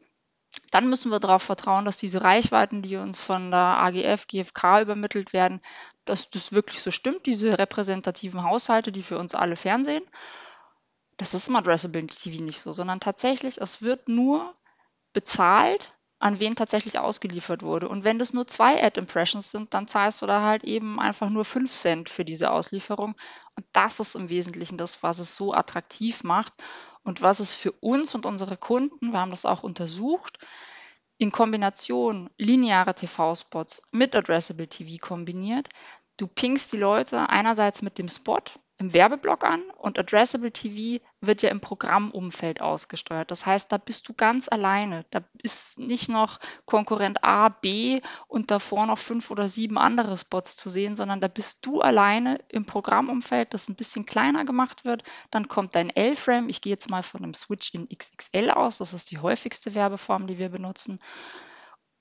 Dann 0.70 0.88
müssen 0.88 1.10
wir 1.10 1.20
darauf 1.20 1.42
vertrauen, 1.42 1.84
dass 1.84 1.98
diese 1.98 2.22
Reichweiten, 2.22 2.82
die 2.82 2.96
uns 2.96 3.22
von 3.22 3.50
der 3.50 3.60
AGF, 3.60 4.26
GfK 4.26 4.82
übermittelt 4.82 5.32
werden, 5.32 5.60
dass 6.04 6.30
das 6.30 6.52
wirklich 6.52 6.80
so 6.80 6.90
stimmt, 6.90 7.26
diese 7.26 7.58
repräsentativen 7.58 8.42
Haushalte, 8.44 8.92
die 8.92 9.02
für 9.02 9.18
uns 9.18 9.34
alle 9.34 9.56
fernsehen. 9.56 10.04
Das 11.16 11.34
ist 11.34 11.48
im 11.48 11.56
Addressable 11.56 12.06
TV 12.06 12.42
nicht 12.42 12.60
so, 12.60 12.72
sondern 12.72 13.00
tatsächlich, 13.00 13.60
es 13.60 13.82
wird 13.82 14.08
nur 14.08 14.54
bezahlt 15.12 15.94
an 16.22 16.38
wen 16.38 16.54
tatsächlich 16.54 17.00
ausgeliefert 17.00 17.62
wurde. 17.62 17.88
Und 17.88 18.04
wenn 18.04 18.20
das 18.20 18.32
nur 18.32 18.46
zwei 18.46 18.80
Ad-Impressions 18.80 19.50
sind, 19.50 19.74
dann 19.74 19.88
zahlst 19.88 20.22
du 20.22 20.26
da 20.26 20.42
halt 20.42 20.62
eben 20.62 21.00
einfach 21.00 21.28
nur 21.30 21.44
5 21.44 21.72
Cent 21.72 22.08
für 22.08 22.24
diese 22.24 22.52
Auslieferung. 22.52 23.16
Und 23.56 23.66
das 23.72 23.98
ist 23.98 24.14
im 24.14 24.30
Wesentlichen 24.30 24.78
das, 24.78 25.02
was 25.02 25.18
es 25.18 25.34
so 25.34 25.52
attraktiv 25.52 26.22
macht 26.22 26.54
und 27.02 27.22
was 27.22 27.40
es 27.40 27.54
für 27.54 27.72
uns 27.72 28.14
und 28.14 28.24
unsere 28.24 28.56
Kunden, 28.56 29.12
wir 29.12 29.18
haben 29.18 29.32
das 29.32 29.44
auch 29.44 29.64
untersucht, 29.64 30.38
in 31.22 31.30
Kombination 31.30 32.28
lineare 32.36 32.94
TV-Spots 32.94 33.82
mit 33.92 34.16
Addressable 34.16 34.66
TV 34.66 34.96
kombiniert. 35.00 35.68
Du 36.16 36.26
pingst 36.26 36.72
die 36.72 36.78
Leute 36.78 37.28
einerseits 37.28 37.80
mit 37.80 37.96
dem 37.96 38.08
Spot, 38.08 38.42
im 38.78 38.92
Werbeblock 38.92 39.44
an 39.44 39.62
und 39.76 39.98
Addressable 39.98 40.50
TV 40.50 41.04
wird 41.20 41.42
ja 41.42 41.50
im 41.50 41.60
Programmumfeld 41.60 42.60
ausgesteuert. 42.60 43.30
Das 43.30 43.46
heißt, 43.46 43.70
da 43.70 43.78
bist 43.78 44.08
du 44.08 44.14
ganz 44.14 44.48
alleine. 44.48 45.06
Da 45.10 45.20
ist 45.42 45.78
nicht 45.78 46.08
noch 46.08 46.40
Konkurrent 46.64 47.22
A, 47.22 47.48
B 47.48 48.00
und 48.26 48.50
davor 48.50 48.86
noch 48.86 48.98
fünf 48.98 49.30
oder 49.30 49.48
sieben 49.48 49.78
andere 49.78 50.16
Spots 50.16 50.56
zu 50.56 50.68
sehen, 50.68 50.96
sondern 50.96 51.20
da 51.20 51.28
bist 51.28 51.64
du 51.64 51.80
alleine 51.80 52.38
im 52.48 52.66
Programmumfeld, 52.66 53.54
das 53.54 53.68
ein 53.68 53.76
bisschen 53.76 54.04
kleiner 54.04 54.44
gemacht 54.44 54.84
wird. 54.84 55.04
Dann 55.30 55.46
kommt 55.46 55.76
dein 55.76 55.90
L-Frame. 55.90 56.48
Ich 56.48 56.60
gehe 56.60 56.72
jetzt 56.72 56.90
mal 56.90 57.02
von 57.02 57.22
einem 57.22 57.34
Switch 57.34 57.72
in 57.74 57.88
XXL 57.88 58.50
aus. 58.50 58.78
Das 58.78 58.92
ist 58.92 59.10
die 59.10 59.18
häufigste 59.18 59.74
Werbeform, 59.74 60.26
die 60.26 60.38
wir 60.38 60.48
benutzen 60.48 60.98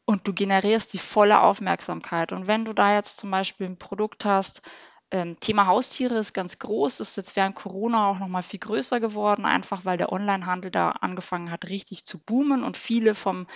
und 0.06 0.28
du 0.28 0.34
generierst 0.34 0.94
die 0.94 0.98
volle 0.98 1.42
Aufmerksamkeit. 1.42 2.34
Und 2.34 2.48
wenn 2.48 2.66
du 2.66 2.74
da 2.74 2.96
jetzt 2.96 3.20
zum 3.20 3.32
Beispiel 3.32 3.68
ein 3.68 3.78
Produkt 3.78 4.26
hast, 4.26 4.62
ähm, 5.12 5.40
Thema 5.40 5.68
Haustiere 5.68 6.16
ist 6.16 6.34
ganz 6.34 6.60
groß, 6.60 7.00
ist 7.00 7.18
jetzt 7.18 7.36
während 7.36 7.56
Corona 7.56 8.08
auch 8.08 8.20
noch 8.20 8.28
mal 8.28 8.44
viel 8.44 8.60
größer 8.60 9.00
geworden, 9.00 9.46
einfach 9.46 9.86
weil 9.86 9.98
der 9.98 10.12
Onlinehandel 10.12 10.72
da 10.72 10.92
angefangen 10.92 11.52
hat, 11.52 11.70
richtig 11.70 12.06
zu 12.06 12.18
boomen 12.18 12.64
und 12.64 12.78
viele 12.78 13.14
vom 13.14 13.48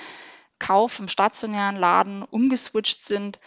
Kauf 0.59 0.99
im 0.99 1.07
stationären 1.07 1.75
Laden 1.75 2.23
umgeswitcht 2.23 3.05
sind 3.05 3.39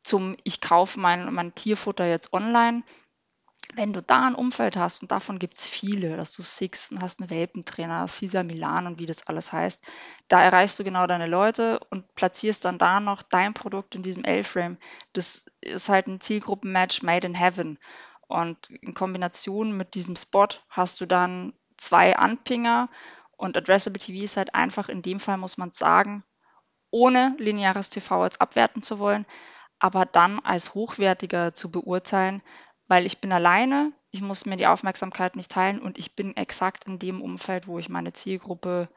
zum 0.00 0.36
Ich 0.44 0.60
kaufe 0.60 0.98
mein, 1.00 1.32
mein 1.32 1.54
Tierfutter 1.54 2.06
jetzt 2.06 2.32
online 2.32 2.82
wenn 3.74 3.92
du 3.92 4.02
da 4.02 4.26
ein 4.26 4.34
Umfeld 4.34 4.76
hast, 4.76 5.02
und 5.02 5.10
davon 5.10 5.38
gibt 5.38 5.58
es 5.58 5.66
viele, 5.66 6.16
dass 6.16 6.32
du 6.32 6.42
Six 6.42 6.94
hast 7.00 7.20
einen 7.20 7.30
Welpentrainer, 7.30 8.06
Caesar 8.06 8.42
Milan 8.42 8.86
und 8.86 8.98
wie 8.98 9.06
das 9.06 9.26
alles 9.26 9.52
heißt, 9.52 9.84
da 10.28 10.42
erreichst 10.42 10.78
du 10.78 10.84
genau 10.84 11.06
deine 11.06 11.26
Leute 11.26 11.80
und 11.90 12.14
platzierst 12.14 12.64
dann 12.64 12.78
da 12.78 13.00
noch 13.00 13.22
dein 13.22 13.54
Produkt 13.54 13.94
in 13.94 14.02
diesem 14.02 14.24
L-Frame. 14.24 14.78
Das 15.12 15.46
ist 15.60 15.88
halt 15.88 16.06
ein 16.06 16.20
Zielgruppenmatch 16.20 17.02
made 17.02 17.26
in 17.26 17.34
heaven. 17.34 17.78
Und 18.26 18.70
in 18.70 18.94
Kombination 18.94 19.76
mit 19.76 19.94
diesem 19.94 20.16
Spot 20.16 20.48
hast 20.68 21.00
du 21.00 21.06
dann 21.06 21.52
zwei 21.76 22.16
Anpinger 22.16 22.88
und 23.36 23.56
Addressable 23.56 24.00
TV 24.00 24.24
ist 24.24 24.36
halt 24.36 24.54
einfach, 24.54 24.88
in 24.88 25.02
dem 25.02 25.20
Fall 25.20 25.38
muss 25.38 25.58
man 25.58 25.72
sagen, 25.72 26.24
ohne 26.90 27.34
lineares 27.38 27.90
TV 27.90 28.24
jetzt 28.24 28.40
abwerten 28.40 28.82
zu 28.82 28.98
wollen, 28.98 29.26
aber 29.78 30.04
dann 30.04 30.40
als 30.40 30.74
hochwertiger 30.74 31.54
zu 31.54 31.70
beurteilen, 31.70 32.42
weil 32.88 33.06
ich 33.06 33.18
bin 33.18 33.32
alleine, 33.32 33.92
ich 34.10 34.22
muss 34.22 34.46
mir 34.46 34.56
die 34.56 34.66
Aufmerksamkeit 34.66 35.36
nicht 35.36 35.50
teilen 35.50 35.80
und 35.80 35.98
ich 35.98 36.16
bin 36.16 36.36
exakt 36.36 36.86
in 36.86 36.98
dem 36.98 37.22
Umfeld, 37.22 37.66
wo 37.66 37.78
ich 37.78 37.88
meine 37.88 38.12
Zielgruppe 38.12 38.88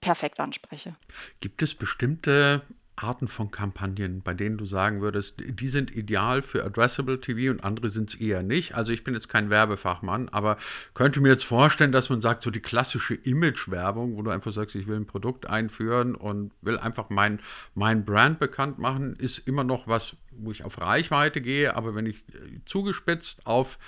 perfekt 0.00 0.40
anspreche. 0.40 0.96
Gibt 1.40 1.62
es 1.62 1.74
bestimmte 1.74 2.62
Arten 2.96 3.28
von 3.28 3.50
Kampagnen, 3.50 4.22
bei 4.22 4.32
denen 4.32 4.56
du 4.56 4.64
sagen 4.64 5.02
würdest, 5.02 5.34
die 5.38 5.68
sind 5.68 5.94
ideal 5.94 6.40
für 6.40 6.64
Addressable 6.64 7.20
TV 7.20 7.50
und 7.50 7.62
andere 7.62 7.90
sind 7.90 8.10
es 8.10 8.20
eher 8.20 8.42
nicht? 8.42 8.74
Also 8.74 8.92
ich 8.92 9.04
bin 9.04 9.12
jetzt 9.14 9.28
kein 9.28 9.50
Werbefachmann, 9.50 10.30
aber 10.30 10.56
könnte 10.94 11.20
mir 11.20 11.28
jetzt 11.28 11.44
vorstellen, 11.44 11.92
dass 11.92 12.08
man 12.08 12.22
sagt, 12.22 12.42
so 12.42 12.50
die 12.50 12.60
klassische 12.60 13.14
Image-Werbung, 13.14 14.16
wo 14.16 14.22
du 14.22 14.30
einfach 14.30 14.52
sagst, 14.52 14.74
ich 14.74 14.86
will 14.86 14.96
ein 14.96 15.06
Produkt 15.06 15.46
einführen 15.46 16.14
und 16.14 16.52
will 16.62 16.78
einfach 16.78 17.10
mein, 17.10 17.40
mein 17.74 18.04
Brand 18.06 18.38
bekannt 18.38 18.78
machen, 18.78 19.14
ist 19.16 19.46
immer 19.46 19.64
noch 19.64 19.86
was, 19.86 20.16
wo 20.30 20.50
ich 20.50 20.64
auf 20.64 20.80
Reichweite 20.80 21.42
gehe, 21.42 21.76
aber 21.76 21.94
wenn 21.94 22.06
ich 22.06 22.16
äh, 22.16 22.60
zugespitzt 22.64 23.46
auf 23.46 23.78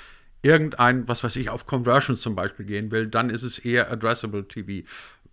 irgendein, 0.42 1.08
was 1.08 1.24
weiß 1.24 1.36
ich, 1.36 1.50
auf 1.50 1.66
Conversions 1.66 2.20
zum 2.20 2.34
Beispiel 2.34 2.64
gehen 2.64 2.90
will, 2.90 3.08
dann 3.08 3.30
ist 3.30 3.42
es 3.42 3.58
eher 3.58 3.90
Addressable 3.90 4.46
TV. 4.46 4.86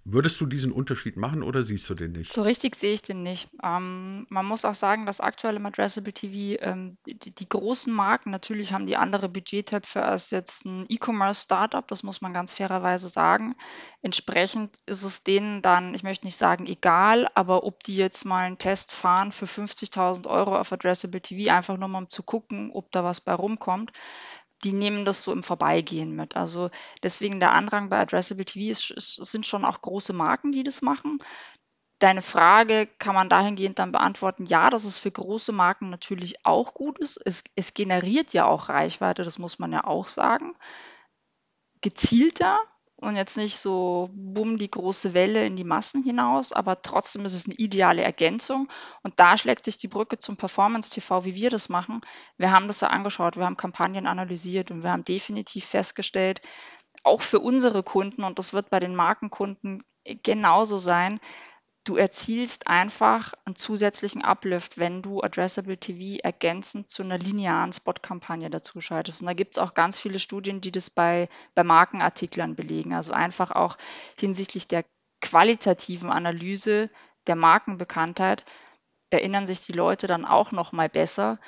Würdest 0.08 0.40
du 0.40 0.46
diesen 0.46 0.72
Unterschied 0.72 1.18
machen 1.18 1.42
oder 1.42 1.64
siehst 1.64 1.90
du 1.90 1.96
den 1.96 2.12
nicht? 2.12 2.32
So 2.32 2.44
richtig 2.44 2.76
sehe 2.76 2.94
ich 2.94 3.02
den 3.02 3.24
nicht. 3.24 3.50
Ähm, 3.64 4.28
man 4.30 4.46
muss 4.46 4.64
auch 4.64 4.76
sagen, 4.76 5.08
dass 5.08 5.20
aktuell 5.20 5.56
im 5.56 5.66
Addressable 5.66 6.14
TV 6.14 6.62
ähm, 6.64 6.98
die, 7.08 7.32
die, 7.32 7.50
großen 7.50 7.92
Marken, 7.92 8.30
natürlich 8.30 8.72
haben 8.72 8.86
die 8.86 8.98
andere 8.98 9.30
Budgettöpfe 9.30 10.04
als 10.04 10.30
jetzt 10.30 10.64
ein 10.64 10.86
E-Commerce-Startup, 10.90 11.88
das 11.88 12.04
muss 12.04 12.22
man 12.22 12.34
ganz 12.34 12.54
fairerweise 12.54 13.08
sagen. 13.08 13.56
Entsprechend 14.04 14.78
ist 14.86 15.02
es 15.02 15.24
denen 15.24 15.64
dann, 15.64 15.96
ich 15.96 16.04
möchte 16.04 16.28
nicht 16.28 16.38
sagen 16.38 16.68
egal, 16.68 17.28
aber 17.34 17.64
ob 17.64 17.82
die 17.82 17.96
jetzt 17.96 18.26
mal 18.26 18.46
einen 18.46 18.60
Test 18.60 18.92
fahren 18.92 19.32
für 19.32 19.46
50.000 19.46 20.28
Euro 20.28 20.56
auf 20.56 20.72
Addressable 20.72 21.22
TV, 21.22 21.52
einfach 21.52 21.78
nur 21.78 21.90
mal 21.90 21.98
um 21.98 22.12
zu 22.12 22.22
gucken, 22.22 22.70
ob 22.72 22.92
da 22.92 23.04
was 23.04 23.22
bei 23.22 23.34
rumkommt, 23.34 23.92
die 24.66 24.74
nehmen 24.74 25.06
das 25.06 25.22
so 25.22 25.32
im 25.32 25.44
Vorbeigehen 25.44 26.16
mit. 26.16 26.36
Also 26.36 26.72
deswegen 27.04 27.40
der 27.40 27.54
Andrang 27.54 27.90
bei 27.90 28.00
Addressable 28.00 28.46
TV 28.46 28.72
ist, 28.72 28.90
ist, 28.90 29.16
sind 29.18 29.46
schon 29.46 29.64
auch 29.64 29.82
große 29.82 30.12
Marken, 30.12 30.52
die 30.52 30.64
das 30.64 30.82
machen. 30.82 31.20
Deine 32.00 32.24
Frage 32.24 32.88
kann 32.98 33.14
man 33.16 33.30
dahingehend 33.30 33.80
dann 33.80 33.92
beantworten, 33.92 34.46
ja, 34.46 34.70
dass 34.70 34.84
es 34.84 34.98
für 34.98 35.12
große 35.12 35.52
Marken 35.52 35.92
natürlich 35.92 36.46
auch 36.46 36.74
gut 36.74 36.98
ist. 36.98 37.22
Es, 37.24 37.44
es 37.56 37.74
generiert 37.76 38.34
ja 38.34 38.46
auch 38.48 38.68
Reichweite, 38.68 39.24
das 39.24 39.38
muss 39.38 39.60
man 39.60 39.72
ja 39.72 39.84
auch 39.86 40.08
sagen. 40.08 40.56
Gezielter, 41.82 42.60
und 43.06 43.16
jetzt 43.16 43.38
nicht 43.38 43.58
so 43.58 44.10
bumm 44.14 44.58
die 44.58 44.70
große 44.70 45.14
Welle 45.14 45.46
in 45.46 45.56
die 45.56 45.64
Massen 45.64 46.04
hinaus, 46.04 46.52
aber 46.54 46.82
trotzdem 46.82 47.26
ist 47.26 47.34
es 47.34 47.46
eine 47.46 47.56
ideale 47.56 48.02
Ergänzung. 48.02 48.68
Und 49.04 49.20
da 49.20 49.38
schlägt 49.38 49.64
sich 49.66 49.78
die 49.78 49.88
Brücke 49.88 50.18
zum 50.18 50.38
Performance 50.38 50.90
TV, 50.90 51.24
wie 51.26 51.36
wir 51.36 51.50
das 51.50 51.70
machen. 51.70 52.02
Wir 52.38 52.52
haben 52.52 52.68
das 52.68 52.82
ja 52.82 52.88
angeschaut, 52.88 53.38
wir 53.38 53.46
haben 53.46 53.58
Kampagnen 53.58 54.08
analysiert 54.08 54.72
und 54.72 54.84
wir 54.84 54.92
haben 54.92 55.06
definitiv 55.06 55.66
festgestellt, 55.66 56.42
auch 57.04 57.22
für 57.22 57.40
unsere 57.40 57.84
Kunden, 57.84 58.24
und 58.24 58.40
das 58.40 58.54
wird 58.54 58.70
bei 58.70 58.80
den 58.80 58.96
Markenkunden 58.96 59.84
genauso 60.24 60.78
sein, 60.78 61.20
du 61.86 61.96
erzielst 61.96 62.68
einfach 62.68 63.34
einen 63.46 63.56
zusätzlichen 63.56 64.24
Uplift, 64.24 64.78
wenn 64.78 65.02
du 65.02 65.22
Addressable 65.22 65.78
TV 65.78 66.20
ergänzend 66.24 66.90
zu 66.92 67.04
einer 67.04 67.18
linearen 67.18 67.72
Spot-Kampagne 67.72 68.50
dazu 68.50 68.82
schaltest. 68.82 69.22
Und 69.22 69.28
da 69.28 69.34
gibt 69.34 69.56
es 69.56 69.64
auch 69.64 69.74
ganz 69.74 69.98
viele 70.00 70.20
Studien, 70.20 70.62
die 70.62 70.72
das 70.72 70.90
bei, 70.90 71.30
bei 71.54 71.64
Markenartiklern 71.64 72.56
belegen. 72.56 72.94
Also 72.94 73.14
einfach 73.14 73.52
auch 73.52 73.78
hinsichtlich 74.20 74.68
der 74.68 74.84
qualitativen 75.22 76.12
Analyse 76.12 76.90
der 77.28 77.36
Markenbekanntheit 77.36 78.44
erinnern 79.10 79.48
sich 79.48 79.66
die 79.66 79.74
Leute 79.74 80.08
dann 80.08 80.26
auch 80.26 80.52
noch 80.52 80.72
mal 80.72 80.90
besser. 80.90 81.40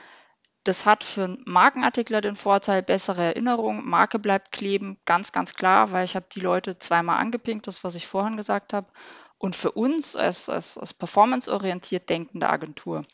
Das 0.63 0.85
hat 0.85 1.03
für 1.03 1.23
einen 1.23 1.43
Markenartikler 1.45 2.21
den 2.21 2.35
Vorteil, 2.35 2.83
bessere 2.83 3.23
Erinnerung, 3.23 3.87
Marke 3.87 4.19
bleibt 4.19 4.51
kleben, 4.51 4.97
ganz, 5.05 5.31
ganz 5.31 5.53
klar, 5.53 5.91
weil 5.91 6.05
ich 6.05 6.15
habe 6.15 6.25
die 6.33 6.41
Leute 6.41 6.77
zweimal 6.77 7.19
angepinkt, 7.19 7.67
das, 7.67 7.83
was 7.83 7.95
ich 7.95 8.05
vorhin 8.05 8.37
gesagt 8.37 8.73
habe. 8.73 8.87
Und 9.37 9.55
für 9.55 9.71
uns 9.71 10.15
als, 10.15 10.49
als, 10.49 10.77
als 10.77 10.93
performanceorientiert 10.93 12.09
denkende 12.09 12.49
Agentur 12.49 13.05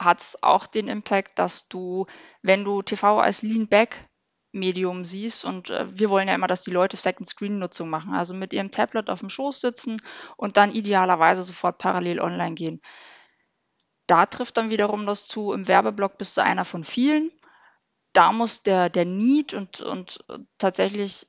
hat 0.00 0.20
es 0.20 0.42
auch 0.42 0.66
den 0.66 0.88
Impact, 0.88 1.38
dass 1.38 1.68
du, 1.68 2.06
wenn 2.42 2.64
du 2.64 2.82
TV 2.82 3.18
als 3.18 3.42
Lean-Back 3.42 4.08
Medium 4.52 5.04
siehst 5.04 5.44
und 5.44 5.70
äh, 5.70 5.86
wir 5.98 6.08
wollen 6.08 6.28
ja 6.28 6.34
immer, 6.34 6.46
dass 6.46 6.62
die 6.62 6.70
Leute 6.70 6.96
Second 6.96 7.28
Screen 7.28 7.58
Nutzung 7.58 7.90
machen, 7.90 8.14
also 8.14 8.32
mit 8.32 8.52
ihrem 8.52 8.70
Tablet 8.70 9.10
auf 9.10 9.20
dem 9.20 9.28
Schoß 9.28 9.60
sitzen 9.60 10.00
und 10.36 10.56
dann 10.56 10.72
idealerweise 10.72 11.42
sofort 11.42 11.78
parallel 11.78 12.20
online 12.20 12.54
gehen. 12.54 12.80
Da 14.06 14.24
trifft 14.24 14.56
dann 14.56 14.70
wiederum 14.70 15.04
das 15.04 15.26
zu, 15.26 15.52
im 15.52 15.68
Werbeblock 15.68 16.16
bist 16.16 16.36
du 16.36 16.42
einer 16.42 16.64
von 16.64 16.82
vielen. 16.82 17.30
Da 18.14 18.32
muss 18.32 18.62
der, 18.62 18.88
der 18.88 19.04
Need 19.04 19.52
und, 19.52 19.82
und 19.82 20.24
tatsächlich 20.56 21.26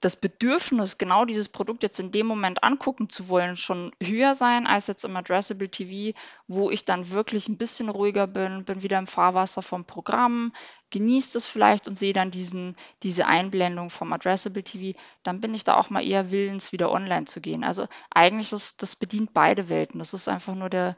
das 0.00 0.14
Bedürfnis, 0.14 0.96
genau 0.96 1.24
dieses 1.24 1.48
Produkt 1.48 1.82
jetzt 1.82 1.98
in 1.98 2.12
dem 2.12 2.26
Moment 2.26 2.62
angucken 2.62 3.08
zu 3.08 3.28
wollen, 3.28 3.56
schon 3.56 3.90
höher 4.00 4.36
sein 4.36 4.66
als 4.68 4.86
jetzt 4.86 5.04
im 5.04 5.16
Addressable 5.16 5.68
TV, 5.68 6.16
wo 6.46 6.70
ich 6.70 6.84
dann 6.84 7.10
wirklich 7.10 7.48
ein 7.48 7.58
bisschen 7.58 7.88
ruhiger 7.88 8.28
bin, 8.28 8.64
bin 8.64 8.82
wieder 8.82 8.98
im 8.98 9.08
Fahrwasser 9.08 9.60
vom 9.60 9.84
Programm, 9.84 10.52
genieße 10.90 11.36
es 11.36 11.46
vielleicht 11.46 11.88
und 11.88 11.98
sehe 11.98 12.12
dann 12.12 12.30
diesen, 12.30 12.76
diese 13.02 13.26
Einblendung 13.26 13.90
vom 13.90 14.12
Addressable 14.12 14.62
TV, 14.62 14.96
dann 15.24 15.40
bin 15.40 15.52
ich 15.52 15.64
da 15.64 15.76
auch 15.76 15.90
mal 15.90 16.04
eher 16.04 16.30
willens, 16.30 16.70
wieder 16.70 16.92
online 16.92 17.26
zu 17.26 17.40
gehen. 17.40 17.64
Also 17.64 17.88
eigentlich 18.10 18.52
ist 18.52 18.82
das 18.82 18.94
bedient 18.94 19.34
beide 19.34 19.68
Welten. 19.68 19.98
Das 19.98 20.14
ist 20.14 20.28
einfach 20.28 20.54
nur 20.54 20.70
der, 20.70 20.96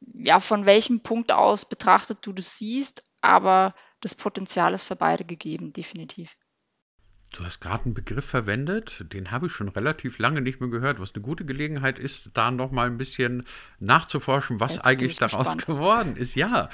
ja, 0.00 0.40
von 0.40 0.66
welchem 0.66 1.00
Punkt 1.00 1.30
aus 1.30 1.64
betrachtet 1.64 2.18
du 2.22 2.32
das 2.32 2.58
siehst, 2.58 3.04
aber 3.20 3.74
das 4.00 4.16
Potenzial 4.16 4.74
ist 4.74 4.82
für 4.84 4.96
beide 4.96 5.24
gegeben, 5.24 5.72
definitiv. 5.72 6.36
Du 7.36 7.44
hast 7.44 7.60
gerade 7.60 7.86
einen 7.86 7.94
Begriff 7.94 8.24
verwendet, 8.24 9.04
den 9.12 9.32
habe 9.32 9.46
ich 9.46 9.52
schon 9.52 9.68
relativ 9.68 10.18
lange 10.18 10.40
nicht 10.40 10.60
mehr 10.60 10.70
gehört, 10.70 11.00
was 11.00 11.14
eine 11.14 11.22
gute 11.22 11.44
Gelegenheit 11.44 11.98
ist, 11.98 12.30
da 12.32 12.52
noch 12.52 12.70
mal 12.70 12.86
ein 12.86 12.96
bisschen 12.96 13.44
nachzuforschen, 13.80 14.60
was 14.60 14.76
Jetzt 14.76 14.86
eigentlich 14.86 15.16
daraus 15.16 15.56
gespannt. 15.56 15.66
geworden 15.66 16.16
ist. 16.16 16.36
Ja, 16.36 16.70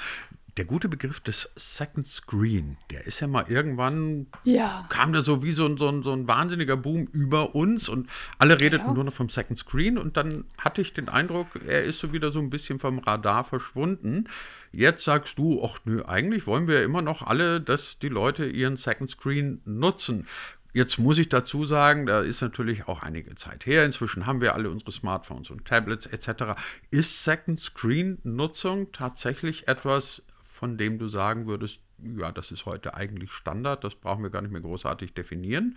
der 0.57 0.65
gute 0.65 0.89
Begriff 0.89 1.19
des 1.21 1.49
Second 1.55 2.07
Screen, 2.07 2.77
der 2.89 3.07
ist 3.07 3.19
ja 3.19 3.27
mal 3.27 3.45
irgendwann, 3.47 4.27
ja. 4.43 4.85
kam 4.89 5.13
da 5.13 5.21
so 5.21 5.43
wie 5.43 5.53
so 5.53 5.65
ein, 5.65 5.77
so, 5.77 5.87
ein, 5.87 6.03
so 6.03 6.11
ein 6.11 6.27
wahnsinniger 6.27 6.75
Boom 6.75 7.07
über 7.13 7.55
uns 7.55 7.87
und 7.87 8.09
alle 8.37 8.59
redeten 8.59 8.87
ja. 8.87 8.93
nur 8.93 9.03
noch 9.05 9.13
vom 9.13 9.29
Second 9.29 9.57
Screen 9.57 9.97
und 9.97 10.17
dann 10.17 10.45
hatte 10.57 10.81
ich 10.81 10.93
den 10.93 11.07
Eindruck, 11.07 11.47
er 11.67 11.83
ist 11.83 11.99
so 11.99 12.11
wieder 12.11 12.31
so 12.31 12.39
ein 12.39 12.49
bisschen 12.49 12.79
vom 12.79 12.99
Radar 12.99 13.45
verschwunden. 13.45 14.25
Jetzt 14.73 15.03
sagst 15.03 15.37
du, 15.37 15.63
ach 15.63 15.79
nö, 15.85 16.03
eigentlich 16.03 16.47
wollen 16.47 16.67
wir 16.67 16.79
ja 16.79 16.85
immer 16.85 17.01
noch 17.01 17.21
alle, 17.21 17.61
dass 17.61 17.99
die 17.99 18.09
Leute 18.09 18.45
ihren 18.45 18.77
Second 18.77 19.09
Screen 19.09 19.61
nutzen. 19.65 20.27
Jetzt 20.73 20.97
muss 20.97 21.17
ich 21.17 21.27
dazu 21.27 21.65
sagen, 21.65 22.05
da 22.05 22.21
ist 22.21 22.41
natürlich 22.41 22.87
auch 22.87 23.03
einige 23.03 23.35
Zeit 23.35 23.65
her. 23.65 23.83
Inzwischen 23.83 24.25
haben 24.25 24.39
wir 24.39 24.55
alle 24.55 24.69
unsere 24.69 24.93
Smartphones 24.93 25.49
und 25.49 25.65
Tablets 25.65 26.05
etc. 26.05 26.55
Ist 26.91 27.25
Second 27.25 27.59
Screen 27.59 28.19
Nutzung 28.23 28.91
tatsächlich 28.93 29.67
etwas, 29.67 30.23
von 30.61 30.77
dem 30.77 30.99
du 30.99 31.07
sagen 31.07 31.47
würdest, 31.47 31.79
ja, 31.97 32.31
das 32.31 32.51
ist 32.51 32.67
heute 32.67 32.93
eigentlich 32.93 33.31
Standard, 33.31 33.83
das 33.83 33.95
brauchen 33.95 34.21
wir 34.21 34.29
gar 34.29 34.43
nicht 34.43 34.51
mehr 34.51 34.61
großartig 34.61 35.15
definieren. 35.15 35.75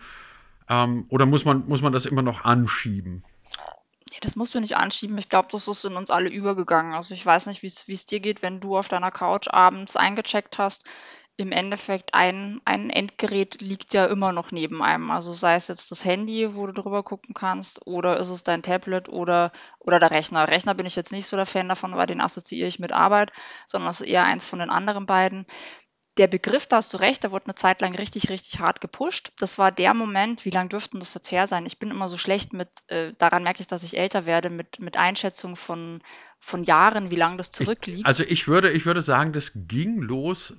Ähm, 0.69 1.07
oder 1.09 1.25
muss 1.25 1.47
man, 1.47 1.67
muss 1.67 1.81
man 1.81 1.95
das 1.95 2.05
immer 2.05 2.21
noch 2.21 2.45
anschieben? 2.45 3.25
Das 4.21 4.37
musst 4.37 4.55
du 4.55 4.61
nicht 4.61 4.77
anschieben. 4.77 5.17
Ich 5.17 5.31
glaube, 5.31 5.49
das 5.51 5.69
ist 5.69 5.87
in 5.87 5.97
uns 5.97 6.11
alle 6.11 6.29
übergegangen. 6.29 6.93
Also 6.93 7.15
ich 7.15 7.25
weiß 7.25 7.47
nicht, 7.47 7.63
wie 7.63 7.93
es 7.93 8.05
dir 8.05 8.21
geht, 8.21 8.43
wenn 8.43 8.61
du 8.61 8.77
auf 8.77 8.89
deiner 8.89 9.11
Couch 9.11 9.49
abends 9.49 9.97
eingecheckt 9.97 10.59
hast. 10.59 10.85
Im 11.37 11.51
Endeffekt 11.51 12.15
ein, 12.15 12.61
ein 12.65 12.91
Endgerät 12.91 13.61
liegt 13.61 13.93
ja 13.93 14.07
immer 14.07 14.33
noch 14.33 14.53
neben 14.53 14.83
einem. 14.83 15.11
Also 15.11 15.33
sei 15.33 15.57
es 15.57 15.69
jetzt 15.69 15.91
das 15.91 16.05
Handy, 16.05 16.55
wo 16.55 16.67
du 16.67 16.73
drüber 16.73 17.03
gucken 17.03 17.35
kannst, 17.35 17.87
oder 17.87 18.19
ist 18.19 18.29
es 18.29 18.45
dein 18.45 18.63
Tablet 18.63 19.09
oder, 19.09 19.51
oder 19.81 19.99
der 19.99 20.13
Rechner. 20.13 20.47
Rechner 20.47 20.75
bin 20.75 20.87
ich 20.87 20.95
jetzt 20.95 21.13
nicht 21.13 21.27
so 21.27 21.37
der 21.37 21.47
Fan 21.47 21.69
davon, 21.69 21.97
weil 21.97 22.07
den 22.07 22.21
assoziiere 22.21 22.69
ich 22.69 22.79
mit 22.79 22.93
Arbeit, 22.93 23.33
sondern 23.67 23.91
es 23.91 24.01
ist 24.01 24.07
eher 24.07 24.25
eins 24.25 24.45
von 24.45 24.61
den 24.61 24.71
anderen 24.71 25.07
beiden 25.07 25.47
der 26.17 26.29
Begriff, 26.29 26.67
da 26.67 26.77
hast 26.77 26.93
du 26.95 26.99
recht, 26.99 27.25
der 27.25 27.33
wurde 27.33 27.47
eine 27.47 27.55
Zeit 27.55 27.81
lang 27.81 27.95
richtig, 27.97 28.29
richtig 28.31 28.61
hart 28.61 28.81
gepusht. 28.81 29.33
Das 29.39 29.59
war 29.59 29.73
der 29.73 29.95
Moment, 29.95 30.45
wie 30.45 30.51
lange 30.51 30.69
dürften 30.69 31.01
das 31.01 31.15
jetzt 31.15 31.33
her 31.33 31.47
sein? 31.47 31.67
Ich 31.67 31.79
bin 31.79 31.91
immer 31.91 32.09
so 32.09 32.17
schlecht 32.17 32.53
mit, 32.53 32.69
äh, 32.87 33.13
daran 33.19 33.43
merke 33.43 33.61
ich, 33.61 33.67
dass 33.67 33.83
ich 33.83 33.99
älter 33.99 34.25
werde, 34.25 34.49
mit, 34.49 34.79
mit 34.79 34.97
Einschätzung 34.97 35.57
von, 35.57 36.03
von 36.39 36.63
Jahren, 36.63 37.11
wie 37.11 37.17
lange 37.17 37.37
das 37.37 37.51
zurückliegt. 37.51 38.01
Ich, 38.01 38.07
also 38.07 38.23
ich 38.23 38.47
würde, 38.47 38.71
ich 38.71 38.87
würde 38.87 39.03
sagen, 39.03 39.33
das 39.33 39.53
ging 39.55 39.99
los 39.99 40.55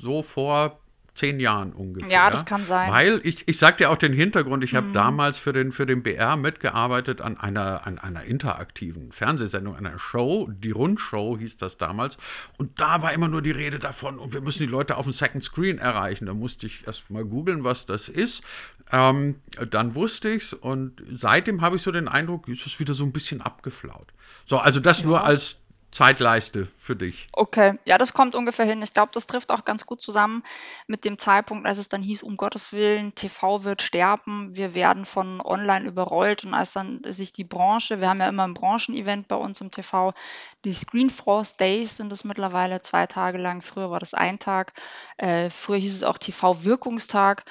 so 0.00 0.22
vor 0.22 0.80
zehn 1.16 1.40
Jahren 1.40 1.72
ungefähr. 1.72 2.10
Ja, 2.10 2.30
das 2.30 2.44
kann 2.44 2.64
sein. 2.64 2.92
Weil 2.92 3.20
ich, 3.24 3.48
ich 3.48 3.58
sage 3.58 3.78
dir 3.78 3.90
auch 3.90 3.96
den 3.96 4.12
Hintergrund, 4.12 4.62
ich 4.62 4.74
habe 4.74 4.88
mhm. 4.88 4.92
damals 4.92 5.38
für 5.38 5.52
den, 5.52 5.72
für 5.72 5.86
den 5.86 6.02
BR 6.02 6.36
mitgearbeitet 6.36 7.20
an 7.20 7.38
einer, 7.38 7.86
an 7.86 7.98
einer 7.98 8.24
interaktiven 8.24 9.12
Fernsehsendung, 9.12 9.74
einer 9.74 9.98
Show, 9.98 10.48
die 10.50 10.70
Rundshow 10.70 11.38
hieß 11.38 11.56
das 11.56 11.78
damals. 11.78 12.18
Und 12.58 12.80
da 12.80 13.02
war 13.02 13.12
immer 13.12 13.28
nur 13.28 13.42
die 13.42 13.50
Rede 13.50 13.78
davon, 13.78 14.18
und 14.18 14.32
wir 14.34 14.42
müssen 14.42 14.60
die 14.60 14.66
Leute 14.66 14.96
auf 14.96 15.06
dem 15.06 15.12
Second 15.12 15.42
Screen 15.42 15.78
erreichen. 15.78 16.26
Da 16.26 16.34
musste 16.34 16.66
ich 16.66 16.86
erst 16.86 17.10
mal 17.10 17.24
googeln, 17.24 17.64
was 17.64 17.86
das 17.86 18.08
ist. 18.08 18.44
Ähm, 18.92 19.36
dann 19.70 19.94
wusste 19.94 20.28
ich 20.28 20.44
es 20.44 20.52
und 20.52 21.02
seitdem 21.10 21.60
habe 21.60 21.76
ich 21.76 21.82
so 21.82 21.90
den 21.90 22.06
Eindruck, 22.06 22.46
ist 22.46 22.66
es 22.66 22.78
wieder 22.78 22.94
so 22.94 23.04
ein 23.04 23.12
bisschen 23.12 23.40
abgeflaut. 23.40 24.12
So, 24.44 24.58
also 24.58 24.78
das 24.78 25.00
ja. 25.00 25.06
nur 25.06 25.24
als 25.24 25.58
Zeitleiste 25.96 26.68
für 26.76 26.94
dich. 26.94 27.26
Okay, 27.32 27.78
ja, 27.86 27.96
das 27.96 28.12
kommt 28.12 28.34
ungefähr 28.34 28.66
hin. 28.66 28.82
Ich 28.82 28.92
glaube, 28.92 29.12
das 29.14 29.26
trifft 29.26 29.50
auch 29.50 29.64
ganz 29.64 29.86
gut 29.86 30.02
zusammen 30.02 30.42
mit 30.86 31.06
dem 31.06 31.16
Zeitpunkt, 31.16 31.66
als 31.66 31.78
es 31.78 31.88
dann 31.88 32.02
hieß, 32.02 32.22
um 32.22 32.36
Gottes 32.36 32.74
Willen, 32.74 33.14
TV 33.14 33.64
wird 33.64 33.80
sterben, 33.80 34.54
wir 34.54 34.74
werden 34.74 35.06
von 35.06 35.40
online 35.40 35.86
überrollt 35.86 36.44
und 36.44 36.52
als 36.52 36.74
dann 36.74 37.00
sich 37.02 37.32
die 37.32 37.44
Branche, 37.44 37.98
wir 38.02 38.10
haben 38.10 38.20
ja 38.20 38.28
immer 38.28 38.46
ein 38.46 38.52
Branchenevent 38.52 39.26
bei 39.26 39.36
uns 39.36 39.62
im 39.62 39.70
TV, 39.70 40.12
die 40.66 40.74
Screenforce 40.74 41.56
Days 41.56 41.96
sind 41.96 42.12
es 42.12 42.24
mittlerweile 42.24 42.82
zwei 42.82 43.06
Tage 43.06 43.38
lang, 43.38 43.62
früher 43.62 43.90
war 43.90 43.98
das 43.98 44.12
ein 44.12 44.38
Tag, 44.38 44.74
äh, 45.16 45.48
früher 45.48 45.78
hieß 45.78 45.94
es 45.94 46.02
auch 46.02 46.18
TV-Wirkungstag 46.18 47.46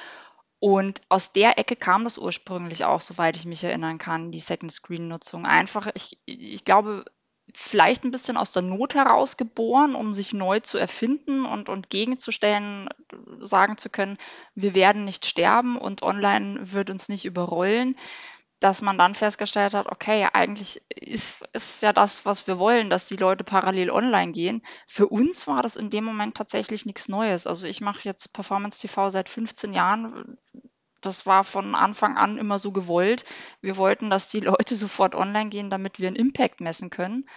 und 0.60 1.02
aus 1.10 1.32
der 1.32 1.58
Ecke 1.58 1.75
kam 1.75 2.04
das 2.04 2.20
ursprünglich 2.20 2.86
auch, 2.86 3.02
soweit 3.02 3.38
ich 3.38 3.46
mich 3.46 3.64
erinnern 3.64 3.98
kann, 3.98 4.32
die 4.32 4.40
Second 4.40 4.72
Screen 4.72 5.08
Nutzung. 5.08 5.46
Einfach, 5.48 5.88
ich, 5.96 6.20
ich 6.25 6.64
glaube, 6.64 7.06
vielleicht 7.55 8.03
ein 8.03 8.12
bisschen 8.12 8.38
aus 8.38 8.51
der 8.51 8.62
Not 8.62 8.95
heraus 8.95 9.38
geboren, 9.38 9.95
um 9.95 10.13
sich 10.13 10.33
neu 10.33 10.59
zu 10.59 10.77
erfinden 10.77 11.45
und, 11.45 11.69
und 11.69 11.89
gegenzustellen, 11.89 12.89
sagen 13.39 13.77
zu 13.77 13.89
können, 13.89 14.17
wir 14.55 14.75
werden 14.75 15.05
nicht 15.05 15.25
sterben 15.25 15.77
und 15.77 16.03
online 16.03 16.74
wird 16.74 16.89
uns 16.89 17.07
nicht 17.07 17.25
überrollen, 17.25 17.95
dass 18.59 18.81
man 18.81 18.97
dann 18.97 19.15
festgestellt 19.15 19.74
hat, 19.74 19.88
okay, 19.88 20.27
eigentlich 20.33 20.81
ist, 20.89 21.47
ist 21.53 21.81
ja 21.81 21.93
das, 21.93 22.25
was 22.25 22.47
wir 22.47 22.59
wollen, 22.59 22.89
dass 22.89 23.07
die 23.07 23.17
Leute 23.17 23.43
parallel 23.43 23.89
online 23.89 24.31
gehen. 24.31 24.62
Für 24.88 25.07
uns 25.07 25.47
war 25.47 25.62
das 25.62 25.75
in 25.75 25.89
dem 25.89 26.03
Moment 26.03 26.35
tatsächlich 26.35 26.85
nichts 26.85 27.07
Neues. 27.07 27.47
Also 27.47 27.67
ich 27.67 27.81
mache 27.81 28.01
jetzt 28.03 28.33
Performance 28.33 28.79
TV 28.79 29.09
seit 29.09 29.29
15 29.29 29.74
Jahren 29.74 30.38
das 31.05 31.25
war 31.25 31.43
von 31.43 31.75
Anfang 31.75 32.17
an 32.17 32.38
immer 32.38 32.59
so 32.59 32.71
gewollt. 32.71 33.24
Wir 33.62 33.77
wollten, 33.77 34.09
dass 34.09 34.29
die 34.29 34.39
Leute 34.39 34.75
sofort 34.75 35.15
online 35.15 35.50
gehen, 35.50 35.69
damit 35.69 36.00
wir 36.00 36.07
einen 36.07 36.15
Impact 36.15 36.62
messen 36.62 36.89
können. 36.89 37.27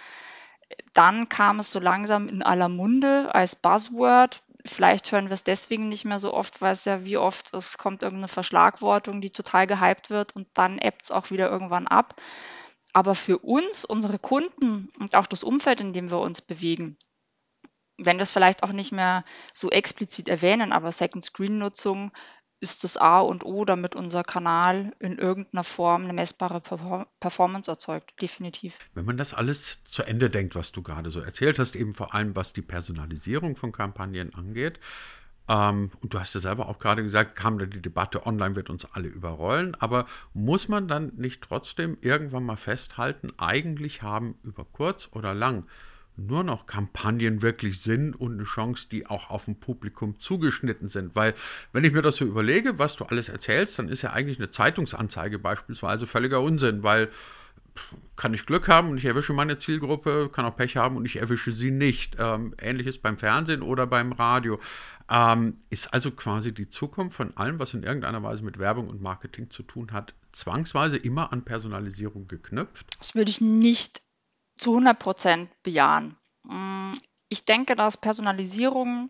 Dann 0.93 1.29
kam 1.29 1.59
es 1.59 1.71
so 1.71 1.79
langsam 1.79 2.27
in 2.27 2.43
aller 2.43 2.69
Munde 2.69 3.33
als 3.33 3.55
Buzzword. 3.55 4.43
Vielleicht 4.65 5.11
hören 5.11 5.25
wir 5.25 5.33
es 5.33 5.43
deswegen 5.43 5.89
nicht 5.89 6.05
mehr 6.05 6.19
so 6.19 6.33
oft, 6.33 6.61
weil 6.61 6.73
es 6.73 6.85
ja 6.85 7.05
wie 7.05 7.17
oft, 7.17 7.53
es 7.53 7.77
kommt 7.77 8.03
irgendeine 8.03 8.27
Verschlagwortung, 8.27 9.21
die 9.21 9.31
total 9.31 9.67
gehypt 9.67 10.09
wird 10.09 10.35
und 10.35 10.47
dann 10.53 10.77
ebbt 10.77 11.05
es 11.05 11.11
auch 11.11 11.31
wieder 11.31 11.49
irgendwann 11.49 11.87
ab. 11.87 12.15
Aber 12.93 13.15
für 13.15 13.39
uns, 13.39 13.85
unsere 13.85 14.19
Kunden 14.19 14.91
und 14.99 15.15
auch 15.15 15.27
das 15.27 15.43
Umfeld, 15.43 15.79
in 15.81 15.93
dem 15.93 16.11
wir 16.11 16.19
uns 16.19 16.41
bewegen, 16.41 16.97
wenn 17.97 18.17
wir 18.17 18.23
es 18.23 18.31
vielleicht 18.31 18.63
auch 18.63 18.71
nicht 18.71 18.91
mehr 18.91 19.25
so 19.53 19.69
explizit 19.69 20.29
erwähnen, 20.29 20.71
aber 20.71 20.91
Second 20.91 21.23
Screen 21.23 21.57
Nutzung 21.57 22.11
ist 22.61 22.83
das 22.83 22.97
A 22.97 23.19
und 23.19 23.45
O, 23.45 23.65
damit 23.65 23.95
unser 23.95 24.23
Kanal 24.23 24.93
in 24.99 25.17
irgendeiner 25.17 25.63
Form 25.63 26.03
eine 26.03 26.13
messbare 26.13 26.61
Performance 27.19 27.71
erzeugt, 27.71 28.21
definitiv. 28.21 28.79
Wenn 28.93 29.05
man 29.05 29.17
das 29.17 29.33
alles 29.33 29.83
zu 29.85 30.03
Ende 30.03 30.29
denkt, 30.29 30.55
was 30.55 30.71
du 30.71 30.81
gerade 30.81 31.09
so 31.09 31.21
erzählt 31.21 31.59
hast, 31.59 31.75
eben 31.75 31.93
vor 31.93 32.13
allem 32.13 32.35
was 32.35 32.53
die 32.53 32.61
Personalisierung 32.61 33.55
von 33.55 33.71
Kampagnen 33.71 34.33
angeht, 34.33 34.79
ähm, 35.49 35.91
und 36.01 36.13
du 36.13 36.19
hast 36.19 36.35
ja 36.35 36.41
selber 36.41 36.69
auch 36.69 36.79
gerade 36.79 37.01
gesagt, 37.01 37.35
kam 37.35 37.57
da 37.57 37.65
die 37.65 37.81
Debatte, 37.81 38.25
online 38.25 38.55
wird 38.55 38.69
uns 38.69 38.85
alle 38.85 39.07
überrollen, 39.07 39.75
aber 39.79 40.05
muss 40.33 40.67
man 40.67 40.87
dann 40.87 41.13
nicht 41.15 41.41
trotzdem 41.41 41.97
irgendwann 42.01 42.43
mal 42.43 42.55
festhalten, 42.55 43.33
eigentlich 43.37 44.03
haben 44.03 44.35
über 44.43 44.63
kurz 44.63 45.09
oder 45.11 45.33
lang 45.33 45.65
nur 46.27 46.43
noch 46.43 46.67
Kampagnen 46.67 47.41
wirklich 47.41 47.81
Sinn 47.81 48.13
und 48.13 48.33
eine 48.33 48.43
Chance, 48.43 48.87
die 48.91 49.07
auch 49.07 49.29
auf 49.29 49.47
ein 49.47 49.59
Publikum 49.59 50.19
zugeschnitten 50.19 50.89
sind. 50.89 51.15
Weil, 51.15 51.33
wenn 51.71 51.83
ich 51.83 51.93
mir 51.93 52.01
das 52.01 52.17
so 52.17 52.25
überlege, 52.25 52.77
was 52.79 52.95
du 52.95 53.05
alles 53.05 53.29
erzählst, 53.29 53.79
dann 53.79 53.89
ist 53.89 54.01
ja 54.01 54.11
eigentlich 54.11 54.39
eine 54.39 54.49
Zeitungsanzeige 54.49 55.39
beispielsweise 55.39 56.07
völliger 56.07 56.41
Unsinn, 56.41 56.83
weil 56.83 57.09
kann 58.15 58.33
ich 58.33 58.45
Glück 58.45 58.67
haben 58.67 58.89
und 58.89 58.97
ich 58.97 59.05
erwische 59.05 59.31
meine 59.31 59.57
Zielgruppe, 59.57 60.29
kann 60.33 60.45
auch 60.45 60.55
Pech 60.55 60.75
haben 60.75 60.97
und 60.97 61.05
ich 61.05 61.15
erwische 61.15 61.51
sie 61.51 61.71
nicht. 61.71 62.17
Ähm, 62.19 62.53
Ähnliches 62.59 62.97
beim 62.97 63.17
Fernsehen 63.17 63.61
oder 63.61 63.87
beim 63.87 64.11
Radio. 64.11 64.59
Ähm, 65.09 65.57
ist 65.69 65.93
also 65.93 66.11
quasi 66.11 66.53
die 66.53 66.69
Zukunft 66.69 67.15
von 67.15 67.35
allem, 67.37 67.59
was 67.59 67.73
in 67.73 67.83
irgendeiner 67.83 68.21
Weise 68.21 68.43
mit 68.43 68.59
Werbung 68.59 68.89
und 68.89 69.01
Marketing 69.01 69.49
zu 69.49 69.63
tun 69.63 69.91
hat, 69.91 70.13
zwangsweise 70.31 70.97
immer 70.97 71.31
an 71.31 71.43
Personalisierung 71.43 72.27
geknüpft? 72.27 72.85
Das 72.97 73.15
würde 73.15 73.31
ich 73.31 73.41
nicht 73.41 74.01
zu 74.59 74.71
100 74.71 74.99
Prozent 74.99 75.63
bejahen. 75.63 76.17
Mm, 76.43 76.91
ich 77.29 77.45
denke, 77.45 77.75
dass 77.75 77.97
Personalisierung 77.97 79.09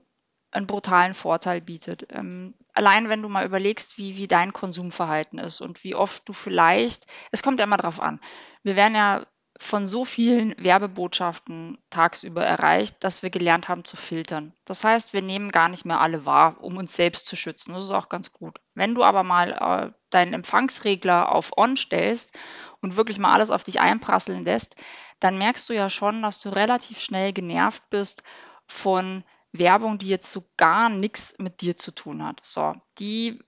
einen 0.51 0.67
brutalen 0.67 1.13
Vorteil 1.13 1.61
bietet. 1.61 2.07
Ähm, 2.09 2.55
allein 2.73 3.09
wenn 3.09 3.21
du 3.21 3.29
mal 3.29 3.45
überlegst, 3.45 3.97
wie, 3.97 4.17
wie 4.17 4.27
dein 4.27 4.53
Konsumverhalten 4.53 5.39
ist 5.39 5.61
und 5.61 5.83
wie 5.83 5.95
oft 5.95 6.27
du 6.27 6.33
vielleicht, 6.33 7.05
es 7.31 7.43
kommt 7.43 7.59
ja 7.59 7.65
immer 7.65 7.77
drauf 7.77 7.99
an. 7.99 8.19
Wir 8.63 8.75
werden 8.75 8.95
ja 8.95 9.25
von 9.61 9.87
so 9.87 10.05
vielen 10.05 10.55
Werbebotschaften 10.57 11.77
tagsüber 11.89 12.45
erreicht, 12.45 13.03
dass 13.03 13.23
wir 13.23 13.29
gelernt 13.29 13.67
haben 13.67 13.83
zu 13.83 13.97
filtern. 13.97 14.53
Das 14.63 14.85
heißt, 14.85 15.11
wir 15.11 15.21
nehmen 15.21 15.51
gar 15.51 15.67
nicht 15.67 15.83
mehr 15.83 15.99
alle 15.99 16.25
wahr, 16.25 16.63
um 16.63 16.77
uns 16.77 16.95
selbst 16.95 17.27
zu 17.27 17.35
schützen. 17.35 17.73
Das 17.73 17.83
ist 17.83 17.91
auch 17.91 18.07
ganz 18.07 18.31
gut. 18.31 18.61
Wenn 18.73 18.95
du 18.95 19.03
aber 19.03 19.23
mal 19.23 19.51
äh, 19.51 19.91
deinen 20.11 20.33
Empfangsregler 20.33 21.29
auf 21.29 21.51
On 21.57 21.75
stellst 21.75 22.37
und 22.79 22.95
wirklich 22.95 23.19
mal 23.19 23.33
alles 23.33 23.51
auf 23.51 23.65
dich 23.65 23.81
einprasseln 23.81 24.45
lässt, 24.45 24.77
dann 25.19 25.37
merkst 25.37 25.69
du 25.69 25.73
ja 25.73 25.89
schon, 25.89 26.21
dass 26.21 26.39
du 26.39 26.49
relativ 26.49 27.01
schnell 27.01 27.33
genervt 27.33 27.89
bist 27.89 28.23
von 28.67 29.23
Werbung, 29.51 29.97
die 29.97 30.07
jetzt 30.07 30.31
so 30.31 30.43
gar 30.57 30.89
nichts 30.89 31.35
mit 31.39 31.61
dir 31.61 31.75
zu 31.75 31.91
tun 31.91 32.23
hat. 32.23 32.41
So, 32.43 32.75
die 32.99 33.39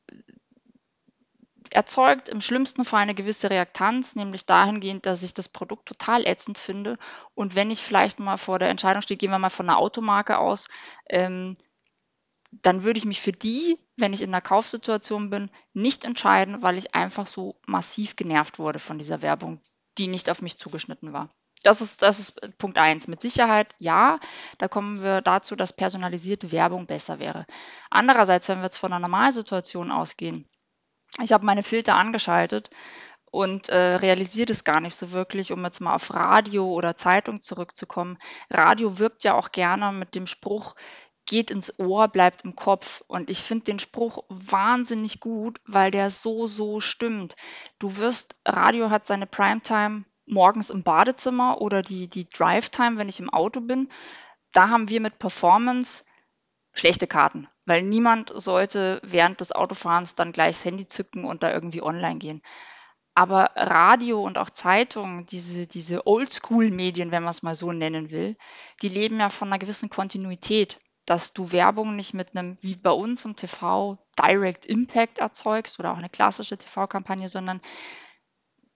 erzeugt 1.70 2.28
im 2.28 2.42
schlimmsten 2.42 2.84
Fall 2.84 3.02
eine 3.02 3.14
gewisse 3.14 3.50
Reaktanz, 3.50 4.16
nämlich 4.16 4.46
dahingehend, 4.46 5.06
dass 5.06 5.24
ich 5.24 5.34
das 5.34 5.48
Produkt 5.48 5.88
total 5.88 6.28
ätzend 6.28 6.58
finde. 6.58 6.98
Und 7.34 7.56
wenn 7.56 7.72
ich 7.72 7.82
vielleicht 7.82 8.20
mal 8.20 8.38
vor 8.38 8.60
der 8.60 8.70
Entscheidung 8.70 9.02
stehe, 9.02 9.18
gehen 9.18 9.32
wir 9.32 9.40
mal 9.40 9.50
von 9.50 9.70
einer 9.70 9.78
Automarke 9.78 10.38
aus, 10.38 10.68
ähm, 11.10 11.56
dann 12.52 12.84
würde 12.84 12.98
ich 12.98 13.06
mich 13.06 13.22
für 13.22 13.32
die, 13.32 13.78
wenn 13.96 14.12
ich 14.12 14.22
in 14.22 14.32
einer 14.32 14.42
Kaufsituation 14.42 15.30
bin, 15.30 15.50
nicht 15.74 16.04
entscheiden, 16.04 16.62
weil 16.62 16.78
ich 16.78 16.94
einfach 16.94 17.26
so 17.26 17.60
massiv 17.66 18.18
genervt 18.18 18.60
wurde 18.60 18.80
von 18.80 18.98
dieser 18.98 19.22
Werbung, 19.22 19.62
die 19.98 20.08
nicht 20.08 20.30
auf 20.30 20.42
mich 20.42 20.58
zugeschnitten 20.58 21.14
war. 21.14 21.30
Das 21.64 21.82
ist, 21.82 22.02
das 22.02 22.20
ist 22.20 22.58
Punkt 22.58 22.78
eins. 22.78 23.08
Mit 23.08 23.22
Sicherheit 23.22 23.76
ja, 23.78 24.20
da 24.58 24.68
kommen 24.68 25.04
wir 25.04 25.22
dazu, 25.22 25.56
dass 25.56 25.74
personalisierte 25.74 26.52
Werbung 26.52 26.88
besser 26.88 27.20
wäre. 27.20 27.46
Andererseits, 27.90 28.50
wenn 28.50 28.60
wir 28.60 28.66
jetzt 28.66 28.78
von 28.78 28.92
einer 28.92 29.00
Normalsituation 29.00 29.92
ausgehen, 29.92 30.48
ich 31.22 31.34
habe 31.34 31.46
meine 31.46 31.64
Filter 31.64 31.96
angeschaltet 31.96 32.70
und 33.32 33.70
äh, 33.70 33.96
realisiere 33.96 34.48
das 34.48 34.64
gar 34.64 34.82
nicht 34.82 34.96
so 34.96 35.12
wirklich, 35.12 35.52
um 35.52 35.64
jetzt 35.64 35.80
mal 35.80 35.96
auf 35.96 36.14
Radio 36.14 36.66
oder 36.70 36.98
Zeitung 36.98 37.42
zurückzukommen. 37.42 38.18
Radio 38.50 39.00
wirbt 39.00 39.24
ja 39.24 39.36
auch 39.36 39.52
gerne 39.52 39.92
mit 39.92 40.16
dem 40.16 40.28
Spruch, 40.28 40.76
geht 41.26 41.52
ins 41.52 41.80
Ohr, 41.80 42.08
bleibt 42.10 42.44
im 42.44 42.56
Kopf. 42.56 43.04
Und 43.08 43.30
ich 43.30 43.40
finde 43.40 43.66
den 43.66 43.80
Spruch 43.80 44.24
wahnsinnig 44.30 45.20
gut, 45.20 45.60
weil 45.66 45.92
der 45.92 46.12
so, 46.12 46.48
so 46.48 46.82
stimmt. 46.82 47.36
Du 47.80 47.98
wirst, 47.98 48.36
Radio 48.46 48.90
hat 48.90 49.08
seine 49.08 49.28
Primetime 49.28 50.04
morgens 50.32 50.70
im 50.70 50.84
Badezimmer 50.84 51.62
oder 51.62 51.82
die, 51.82 52.08
die 52.08 52.28
Drive-Time, 52.28 52.98
wenn 52.98 53.10
ich 53.10 53.20
im 53.20 53.30
Auto 53.30 53.62
bin. 53.62 53.90
Da 54.54 54.70
haben 54.70 54.90
wir 54.90 55.02
mit 55.02 55.20
Performance 55.20 56.04
schlechte 56.74 57.08
Karten, 57.08 57.48
weil 57.66 57.84
niemand 57.84 58.32
sollte 58.34 59.02
während 59.04 59.42
des 59.42 59.52
Autofahrens 59.52 60.16
dann 60.16 60.32
gleich 60.32 60.58
das 60.58 60.66
Handy 60.66 60.88
zücken 60.88 61.26
und 61.26 61.44
da 61.44 61.52
irgendwie 61.52 61.82
online 61.82 62.18
gehen. 62.18 62.42
Aber 63.14 63.52
Radio 63.56 64.24
und 64.24 64.38
auch 64.38 64.50
Zeitungen, 64.50 65.26
diese, 65.26 65.68
diese 65.68 66.08
Oldschool-Medien, 66.08 67.12
wenn 67.12 67.24
man 67.24 67.32
es 67.32 67.44
mal 67.44 67.56
so 67.56 67.74
nennen 67.74 68.10
will, 68.10 68.38
die 68.82 68.90
leben 68.90 69.20
ja 69.20 69.30
von 69.30 69.50
einer 69.50 69.60
gewissen 69.60 69.90
Kontinuität, 69.90 70.80
dass 71.06 71.34
du 71.34 71.52
Werbung 71.52 71.98
nicht 71.98 72.14
mit 72.14 72.38
einem, 72.38 72.58
wie 72.62 72.78
bei 72.78 72.92
uns 72.92 73.26
im 73.26 73.36
TV, 73.36 73.98
Direct 74.18 74.66
Impact 74.66 75.20
erzeugst 75.20 75.78
oder 75.80 75.92
auch 75.92 75.98
eine 75.98 76.10
klassische 76.10 76.58
TV-Kampagne, 76.58 77.28
sondern 77.28 77.60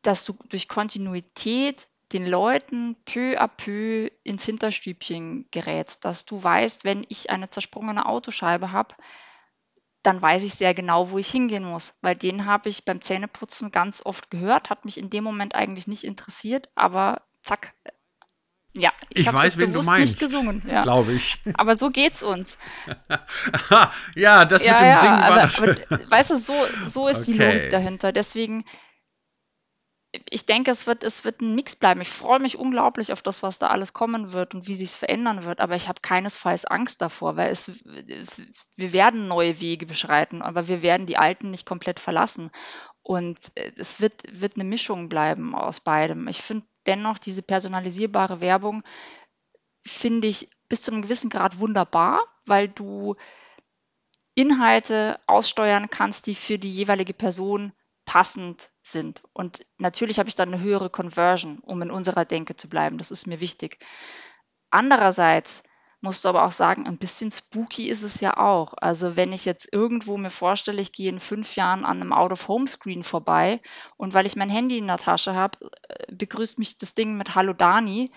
dass 0.06 0.26
du 0.26 0.38
durch 0.50 0.68
Kontinuität 0.68 1.88
den 2.14 2.26
Leuten 2.26 2.96
peu 3.06 3.40
à 3.40 3.48
peu 3.48 4.10
ins 4.24 4.46
Hinterstübchen 4.46 5.48
gerätst, 5.52 6.06
dass 6.06 6.26
du 6.26 6.44
weißt, 6.44 6.84
wenn 6.84 7.06
ich 7.10 7.30
eine 7.30 7.50
zersprungene 7.50 8.06
Autoscheibe 8.06 8.72
habe, 8.72 8.96
dann 10.04 10.22
weiß 10.22 10.44
ich 10.44 10.54
sehr 10.54 10.76
genau, 10.76 11.10
wo 11.10 11.18
ich 11.18 11.30
hingehen 11.30 11.64
muss, 11.64 11.98
weil 12.02 12.16
den 12.16 12.46
habe 12.46 12.70
ich 12.70 12.86
beim 12.86 13.02
Zähneputzen 13.02 13.72
ganz 13.72 14.06
oft 14.06 14.30
gehört, 14.30 14.70
hat 14.70 14.86
mich 14.86 15.00
in 15.00 15.10
dem 15.10 15.24
Moment 15.24 15.56
eigentlich 15.56 15.88
nicht 15.88 16.04
interessiert, 16.04 16.70
aber 16.76 17.24
zack. 17.42 17.74
Ja, 18.78 18.92
ich, 19.10 19.26
ich 19.26 19.34
weiß, 19.34 19.58
wen 19.58 19.74
du 19.74 19.82
meinst, 19.82 20.14
nicht 20.14 20.20
gesungen, 20.20 20.62
ja. 20.70 20.84
glaube 20.84 21.14
ich. 21.14 21.38
Aber 21.54 21.76
so 21.78 21.90
geht's 21.90 22.22
uns. 22.22 22.58
ja, 24.16 24.44
das 24.46 24.64
ja, 24.64 24.74
mit 24.74 24.82
dem 24.82 24.88
ja, 24.88 25.00
Singen 25.00 25.14
war 25.14 25.24
aber, 25.24 25.88
aber, 25.90 26.12
Weißt 26.12 26.32
du, 26.32 26.36
so, 26.36 26.54
so 26.84 27.08
ist 27.08 27.22
okay. 27.22 27.32
die 27.32 27.38
Logik 27.38 27.70
dahinter. 27.70 28.12
Deswegen 28.12 28.66
ich 30.30 30.46
denke, 30.46 30.72
es 30.72 30.88
wird, 30.88 31.04
es 31.04 31.26
wird 31.26 31.42
ein 31.42 31.56
Mix 31.56 31.76
bleiben. 31.76 32.02
Ich 32.02 32.10
freue 32.10 32.40
mich 32.40 32.58
unglaublich 32.58 33.12
auf 33.12 33.22
das, 33.22 33.44
was 33.44 33.60
da 33.60 33.68
alles 33.68 33.94
kommen 33.94 34.34
wird 34.34 34.54
und 34.54 34.68
wie 34.68 34.76
sich 34.76 34.90
es 34.90 34.96
verändern 34.96 35.46
wird, 35.46 35.62
aber 35.62 35.76
ich 35.76 35.88
habe 35.88 36.02
keinesfalls 36.02 36.66
Angst 36.66 37.02
davor, 37.02 37.36
weil 37.36 37.52
es, 37.52 37.72
wir 38.76 38.94
werden 38.94 39.28
neue 39.28 39.60
Wege 39.60 39.86
beschreiten, 39.86 40.42
aber 40.42 40.68
wir 40.68 40.82
werden 40.82 41.08
die 41.08 41.18
alten 41.18 41.52
nicht 41.52 41.66
komplett 41.66 42.00
verlassen. 42.00 42.52
Und 43.02 43.38
äh, 43.56 43.72
es 43.78 44.02
wird, 44.02 44.24
wird 44.30 44.56
eine 44.56 44.64
Mischung 44.64 45.10
bleiben 45.10 45.56
aus 45.56 45.80
beidem. 45.80 46.28
Ich 46.28 46.42
finde 46.42 46.66
dennoch 46.86 47.18
diese 47.20 47.42
personalisierbare 47.42 48.42
Werbung, 48.42 48.84
finde 49.84 50.28
ich 50.28 50.50
bis 50.68 50.82
zu 50.82 50.92
einem 50.92 51.04
gewissen 51.04 51.30
Grad 51.30 51.60
wunderbar, 51.60 52.22
weil 52.46 52.68
du 52.68 53.16
Inhalte 54.34 55.20
aussteuern 55.28 55.90
kannst, 55.90 56.28
die 56.28 56.36
für 56.36 56.60
die 56.60 56.72
jeweilige 56.72 57.14
Person 57.14 57.72
passend 58.16 58.72
sind. 58.82 59.24
Und 59.34 59.66
natürlich 59.78 60.20
habe 60.20 60.30
ich 60.30 60.36
dann 60.36 60.54
eine 60.54 60.64
höhere 60.64 60.90
Conversion, 60.90 61.60
um 61.60 61.82
in 61.82 61.92
unserer 61.92 62.24
Denke 62.24 62.56
zu 62.56 62.70
bleiben. 62.70 62.98
Das 62.98 63.12
ist 63.12 63.28
mir 63.28 63.42
wichtig. 63.42 63.78
Andererseits 64.70 65.64
musst 66.00 66.24
du 66.24 66.30
aber 66.30 66.46
auch 66.46 66.54
sagen, 66.54 66.88
ein 66.88 66.98
bisschen 66.98 67.30
spooky 67.30 67.90
ist 67.90 68.04
es 68.04 68.22
ja 68.22 68.38
auch. 68.38 68.74
Also 68.78 69.18
wenn 69.18 69.34
ich 69.34 69.44
jetzt 69.44 69.68
irgendwo 69.74 70.16
mir 70.16 70.30
vorstelle, 70.30 70.82
ich 70.82 70.94
gehe 70.94 71.10
in 71.10 71.20
fünf 71.20 71.58
Jahren 71.58 71.84
an 71.84 72.00
einem 72.00 72.14
Out-of-Home-Screen 72.14 73.04
vorbei 73.04 73.60
und 73.98 74.14
weil 74.14 74.26
ich 74.26 74.38
mein 74.38 74.50
Handy 74.50 74.78
in 74.78 74.88
der 74.88 74.96
Tasche 74.98 75.36
habe, 75.36 75.58
äh, 75.90 76.06
begrüßt 76.16 76.58
mich 76.58 76.78
das 76.78 76.96
Ding 76.96 77.18
mit 77.18 77.36
Hallo 77.36 77.52
Dani. 77.52 78.14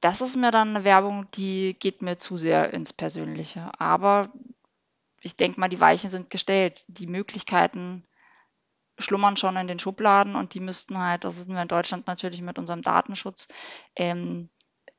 Das 0.00 0.22
ist 0.22 0.36
mir 0.36 0.50
dann 0.50 0.70
eine 0.70 0.84
Werbung, 0.84 1.30
die 1.32 1.76
geht 1.78 2.00
mir 2.00 2.18
zu 2.18 2.38
sehr 2.38 2.72
ins 2.72 2.94
Persönliche. 2.94 3.70
Aber 3.78 4.32
ich 5.20 5.36
denke 5.36 5.60
mal, 5.60 5.68
die 5.68 5.80
Weichen 5.80 6.08
sind 6.08 6.30
gestellt. 6.30 6.84
Die 6.88 7.06
Möglichkeiten 7.06 8.06
schlummern 9.00 9.36
schon 9.36 9.56
in 9.56 9.68
den 9.68 9.78
Schubladen 9.78 10.34
und 10.34 10.54
die 10.54 10.60
müssten 10.60 10.98
halt, 10.98 11.24
das 11.24 11.36
sind 11.36 11.54
wir 11.54 11.62
in 11.62 11.68
Deutschland 11.68 12.06
natürlich 12.06 12.42
mit 12.42 12.58
unserem 12.58 12.82
Datenschutz 12.82 13.48
ähm, 13.96 14.48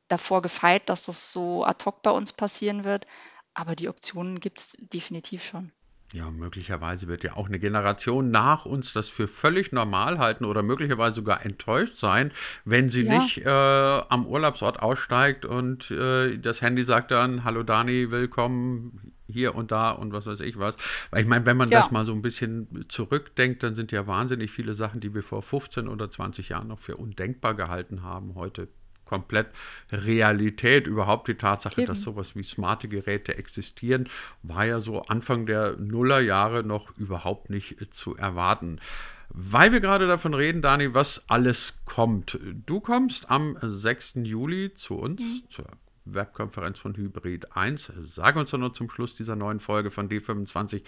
davor 0.08 0.42
gefeit, 0.42 0.90
dass 0.90 1.06
das 1.06 1.32
so 1.32 1.64
ad 1.66 1.84
hoc 1.86 2.02
bei 2.02 2.12
uns 2.12 2.34
passieren 2.34 2.84
wird. 2.84 3.06
Aber 3.54 3.76
die 3.76 3.90
Optionen 3.90 4.40
gibt 4.40 4.60
es 4.60 4.78
definitiv 4.80 5.44
schon. 5.44 5.72
Ja, 6.14 6.30
möglicherweise 6.30 7.08
wird 7.08 7.24
ja 7.24 7.38
auch 7.38 7.48
eine 7.48 7.60
Generation 7.60 8.32
nach 8.32 8.66
uns 8.66 8.92
das 8.92 9.08
für 9.08 9.30
völlig 9.30 9.72
normal 9.72 10.20
halten 10.20 10.44
oder 10.44 10.62
möglicherweise 10.62 11.16
sogar 11.16 11.46
enttäuscht 11.46 11.98
sein, 11.98 12.34
wenn 12.66 12.90
sie 12.90 13.06
ja. 13.06 13.20
nicht 13.20 13.38
äh, 13.38 13.50
am 13.50 14.26
Urlaubsort 14.26 14.82
aussteigt 14.82 15.46
und 15.46 15.90
äh, 15.92 16.38
das 16.38 16.62
Handy 16.62 16.84
sagt 16.84 17.12
dann, 17.12 17.46
hallo 17.46 17.64
Dani, 17.64 18.12
willkommen 18.12 19.14
hier 19.32 19.56
und 19.56 19.72
da 19.72 19.92
und 19.92 20.14
was 20.14 20.26
weiß 20.26 20.42
ich 20.42 20.58
was. 20.58 20.78
Weil 21.10 21.24
ich 21.24 21.28
meine, 21.28 21.46
wenn 21.46 21.58
man 21.58 21.70
ja. 21.70 21.80
das 21.80 21.92
mal 21.92 22.06
so 22.06 22.14
ein 22.14 22.22
bisschen 22.22 22.86
zurückdenkt, 22.90 23.64
dann 23.64 23.76
sind 23.76 23.92
ja 23.92 24.08
wahnsinnig 24.08 24.52
viele 24.52 24.74
Sachen, 24.74 25.00
die 25.00 25.14
wir 25.14 25.24
vor 25.24 25.42
15 25.42 25.88
oder 25.88 26.10
20 26.10 26.50
Jahren 26.50 26.68
noch 26.68 26.80
für 26.80 26.98
undenkbar 26.98 27.56
gehalten 27.56 28.04
haben, 28.04 28.36
heute 28.36 28.68
komplett 29.12 29.48
Realität. 29.92 30.88
Überhaupt 30.88 31.28
die 31.28 31.36
Tatsache, 31.36 31.82
Eben. 31.82 31.88
dass 31.88 32.02
sowas 32.02 32.36
wie 32.36 32.44
smarte 32.44 32.88
Geräte 32.88 33.38
existieren, 33.38 34.08
war 34.42 34.66
ja 34.66 34.80
so 34.80 35.02
Anfang 35.02 35.46
der 35.46 35.76
Nullerjahre 35.78 36.64
noch 36.64 36.98
überhaupt 36.98 37.50
nicht 37.50 37.94
zu 37.94 38.16
erwarten. 38.16 38.80
Weil 39.28 39.72
wir 39.72 39.82
gerade 39.82 40.08
davon 40.08 40.34
reden, 40.34 40.62
Dani, 40.62 40.94
was 40.94 41.24
alles 41.28 41.76
kommt. 41.86 42.40
Du 42.66 42.80
kommst 42.80 43.30
am 43.30 43.58
6. 43.62 44.14
Juli 44.24 44.74
zu 44.76 44.96
uns, 44.96 45.22
mhm. 45.22 45.50
zur 45.50 45.66
Webkonferenz 46.06 46.80
von 46.80 46.96
Hybrid 46.96 47.56
1. 47.56 47.92
Sag 48.06 48.36
uns 48.36 48.52
doch 48.52 48.58
nur 48.58 48.74
zum 48.74 48.90
Schluss 48.90 49.16
dieser 49.16 49.36
neuen 49.36 49.60
Folge 49.60 49.92
von 49.92 50.10
D25, 50.10 50.84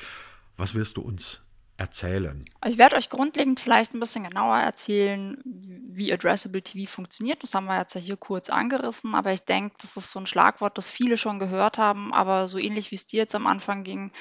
was 0.58 0.76
wirst 0.76 0.98
du 0.98 1.02
uns 1.02 1.42
erzählen? 1.78 2.46
Ich 2.66 2.78
werde 2.78 2.96
euch 2.96 3.10
grundlegend 3.10 3.60
vielleicht 3.60 3.94
ein 3.94 4.00
bisschen 4.00 4.28
genauer 4.30 4.58
erzählen, 4.58 5.38
wie 5.44 6.14
Addressable 6.14 6.62
TV 6.62 6.90
funktioniert. 6.92 7.44
Das 7.44 7.56
haben 7.56 7.68
wir 7.68 7.80
jetzt 7.80 7.96
ja 7.96 8.02
hier 8.02 8.18
kurz 8.18 8.50
angerissen, 8.50 9.16
aber 9.16 9.34
ich 9.34 9.44
denke, 9.44 9.76
das 9.82 9.98
ist 9.98 10.12
so 10.12 10.20
ein 10.20 10.28
Schlagwort, 10.28 10.78
das 10.78 10.90
viele 10.90 11.18
schon 11.18 11.40
gehört 11.40 11.78
haben, 11.78 12.14
aber 12.14 12.48
so 12.48 12.58
ähnlich 12.58 12.92
wie 12.92 12.96
es 12.96 13.08
dir 13.08 13.22
jetzt 13.22 13.36
am 13.36 13.48
Anfang 13.48 13.84
ging, 13.84 14.12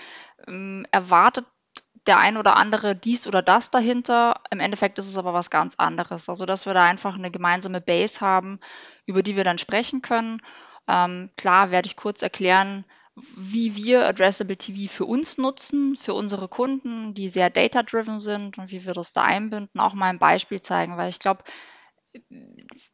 ähm, 0.46 0.86
erwartet 0.90 1.46
der 2.06 2.18
ein 2.18 2.36
oder 2.36 2.56
andere 2.56 2.96
dies 2.96 3.26
oder 3.26 3.42
das 3.42 3.70
dahinter. 3.70 4.40
Im 4.50 4.60
Endeffekt 4.60 4.98
ist 4.98 5.08
es 5.08 5.16
aber 5.16 5.34
was 5.34 5.50
ganz 5.50 5.76
anderes. 5.76 6.28
Also, 6.28 6.46
dass 6.46 6.66
wir 6.66 6.74
da 6.74 6.84
einfach 6.84 7.16
eine 7.16 7.30
gemeinsame 7.30 7.80
Base 7.80 8.20
haben, 8.20 8.58
über 9.06 9.22
die 9.22 9.36
wir 9.36 9.44
dann 9.44 9.58
sprechen 9.58 10.02
können. 10.02 10.40
Ähm, 10.88 11.30
klar 11.36 11.70
werde 11.70 11.86
ich 11.86 11.96
kurz 11.96 12.22
erklären, 12.22 12.84
wie 13.36 13.76
wir 13.76 14.06
Addressable 14.06 14.56
TV 14.56 14.90
für 14.92 15.04
uns 15.04 15.36
nutzen, 15.38 15.96
für 15.96 16.14
unsere 16.14 16.48
Kunden, 16.48 17.14
die 17.14 17.28
sehr 17.28 17.50
data-driven 17.50 18.20
sind 18.20 18.58
und 18.58 18.70
wie 18.70 18.84
wir 18.86 18.94
das 18.94 19.12
da 19.12 19.22
einbinden, 19.22 19.80
auch 19.80 19.94
mal 19.94 20.08
ein 20.08 20.18
Beispiel 20.18 20.62
zeigen, 20.62 20.96
weil 20.96 21.10
ich 21.10 21.18
glaube, 21.18 21.44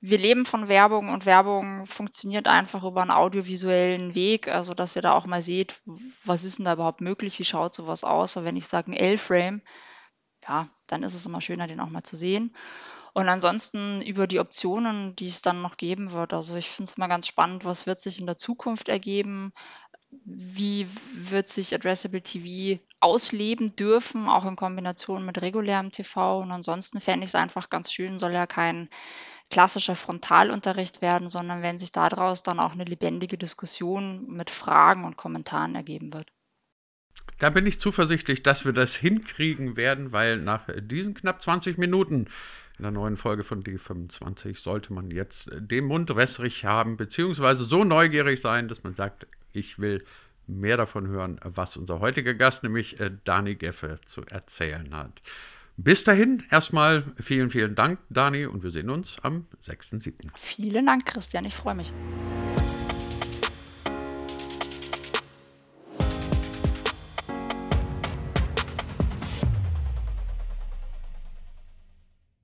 wir 0.00 0.18
leben 0.18 0.44
von 0.44 0.68
Werbung 0.68 1.08
und 1.08 1.26
Werbung 1.26 1.86
funktioniert 1.86 2.46
einfach 2.46 2.84
über 2.84 3.02
einen 3.02 3.10
audiovisuellen 3.10 4.14
Weg, 4.14 4.48
also 4.48 4.74
dass 4.74 4.94
ihr 4.96 5.02
da 5.02 5.12
auch 5.12 5.26
mal 5.26 5.42
seht, 5.42 5.82
was 6.24 6.44
ist 6.44 6.58
denn 6.58 6.64
da 6.64 6.74
überhaupt 6.74 7.00
möglich, 7.00 7.38
wie 7.38 7.44
schaut 7.44 7.74
sowas 7.74 8.04
aus, 8.04 8.36
weil 8.36 8.44
wenn 8.44 8.56
ich 8.56 8.68
sage 8.68 8.92
ein 8.92 8.96
L-Frame, 8.96 9.62
ja, 10.46 10.68
dann 10.86 11.02
ist 11.02 11.14
es 11.14 11.26
immer 11.26 11.40
schöner, 11.40 11.66
den 11.66 11.80
auch 11.80 11.90
mal 11.90 12.02
zu 12.02 12.16
sehen. 12.16 12.54
Und 13.14 13.28
ansonsten 13.28 14.00
über 14.02 14.26
die 14.26 14.40
Optionen, 14.40 15.16
die 15.16 15.28
es 15.28 15.42
dann 15.42 15.62
noch 15.62 15.76
geben 15.76 16.12
wird. 16.12 16.32
Also 16.32 16.54
ich 16.56 16.68
finde 16.68 16.88
es 16.88 16.98
mal 16.98 17.08
ganz 17.08 17.26
spannend, 17.26 17.64
was 17.64 17.86
wird 17.86 18.00
sich 18.00 18.20
in 18.20 18.26
der 18.26 18.38
Zukunft 18.38 18.88
ergeben? 18.88 19.52
wie 20.24 20.86
wird 21.12 21.48
sich 21.48 21.74
Addressable 21.74 22.22
TV 22.22 22.80
ausleben 23.00 23.76
dürfen, 23.76 24.28
auch 24.28 24.46
in 24.46 24.56
Kombination 24.56 25.24
mit 25.24 25.42
regulärem 25.42 25.90
TV. 25.90 26.38
Und 26.38 26.50
ansonsten 26.50 27.00
fände 27.00 27.24
ich 27.24 27.30
es 27.30 27.34
einfach 27.34 27.68
ganz 27.68 27.92
schön, 27.92 28.18
soll 28.18 28.32
ja 28.32 28.46
kein 28.46 28.88
klassischer 29.50 29.94
Frontalunterricht 29.94 31.02
werden, 31.02 31.28
sondern 31.28 31.62
wenn 31.62 31.78
sich 31.78 31.92
daraus 31.92 32.42
dann 32.42 32.60
auch 32.60 32.72
eine 32.72 32.84
lebendige 32.84 33.38
Diskussion 33.38 34.26
mit 34.28 34.50
Fragen 34.50 35.04
und 35.04 35.16
Kommentaren 35.16 35.74
ergeben 35.74 36.12
wird. 36.12 36.30
Da 37.38 37.50
bin 37.50 37.66
ich 37.66 37.80
zuversichtlich, 37.80 38.42
dass 38.42 38.64
wir 38.64 38.72
das 38.72 38.94
hinkriegen 38.94 39.76
werden, 39.76 40.12
weil 40.12 40.38
nach 40.38 40.68
diesen 40.80 41.14
knapp 41.14 41.40
20 41.40 41.78
Minuten 41.78 42.28
in 42.78 42.84
der 42.84 42.92
neuen 42.92 43.16
Folge 43.16 43.44
von 43.44 43.62
D25 43.62 44.58
sollte 44.58 44.92
man 44.92 45.10
jetzt 45.10 45.50
den 45.52 45.84
Mund 45.84 46.14
wässrig 46.14 46.64
haben, 46.64 46.96
beziehungsweise 46.96 47.64
so 47.64 47.84
neugierig 47.84 48.40
sein, 48.40 48.68
dass 48.68 48.84
man 48.84 48.94
sagt, 48.94 49.26
ich 49.52 49.78
will 49.78 50.04
mehr 50.46 50.76
davon 50.76 51.08
hören, 51.08 51.40
was 51.44 51.76
unser 51.76 52.00
heutiger 52.00 52.34
Gast, 52.34 52.62
nämlich 52.62 52.98
äh, 53.00 53.10
Dani 53.24 53.56
Geffe, 53.56 53.98
zu 54.06 54.22
erzählen 54.26 54.94
hat. 54.94 55.20
Bis 55.76 56.02
dahin 56.02 56.42
erstmal 56.50 57.04
vielen, 57.20 57.50
vielen 57.50 57.74
Dank, 57.74 58.00
Dani, 58.10 58.46
und 58.46 58.62
wir 58.62 58.70
sehen 58.70 58.90
uns 58.90 59.16
am 59.22 59.46
6.7. 59.64 60.12
Vielen 60.34 60.86
Dank, 60.86 61.06
Christian. 61.06 61.44
Ich 61.44 61.54
freue 61.54 61.76
mich. 61.76 61.92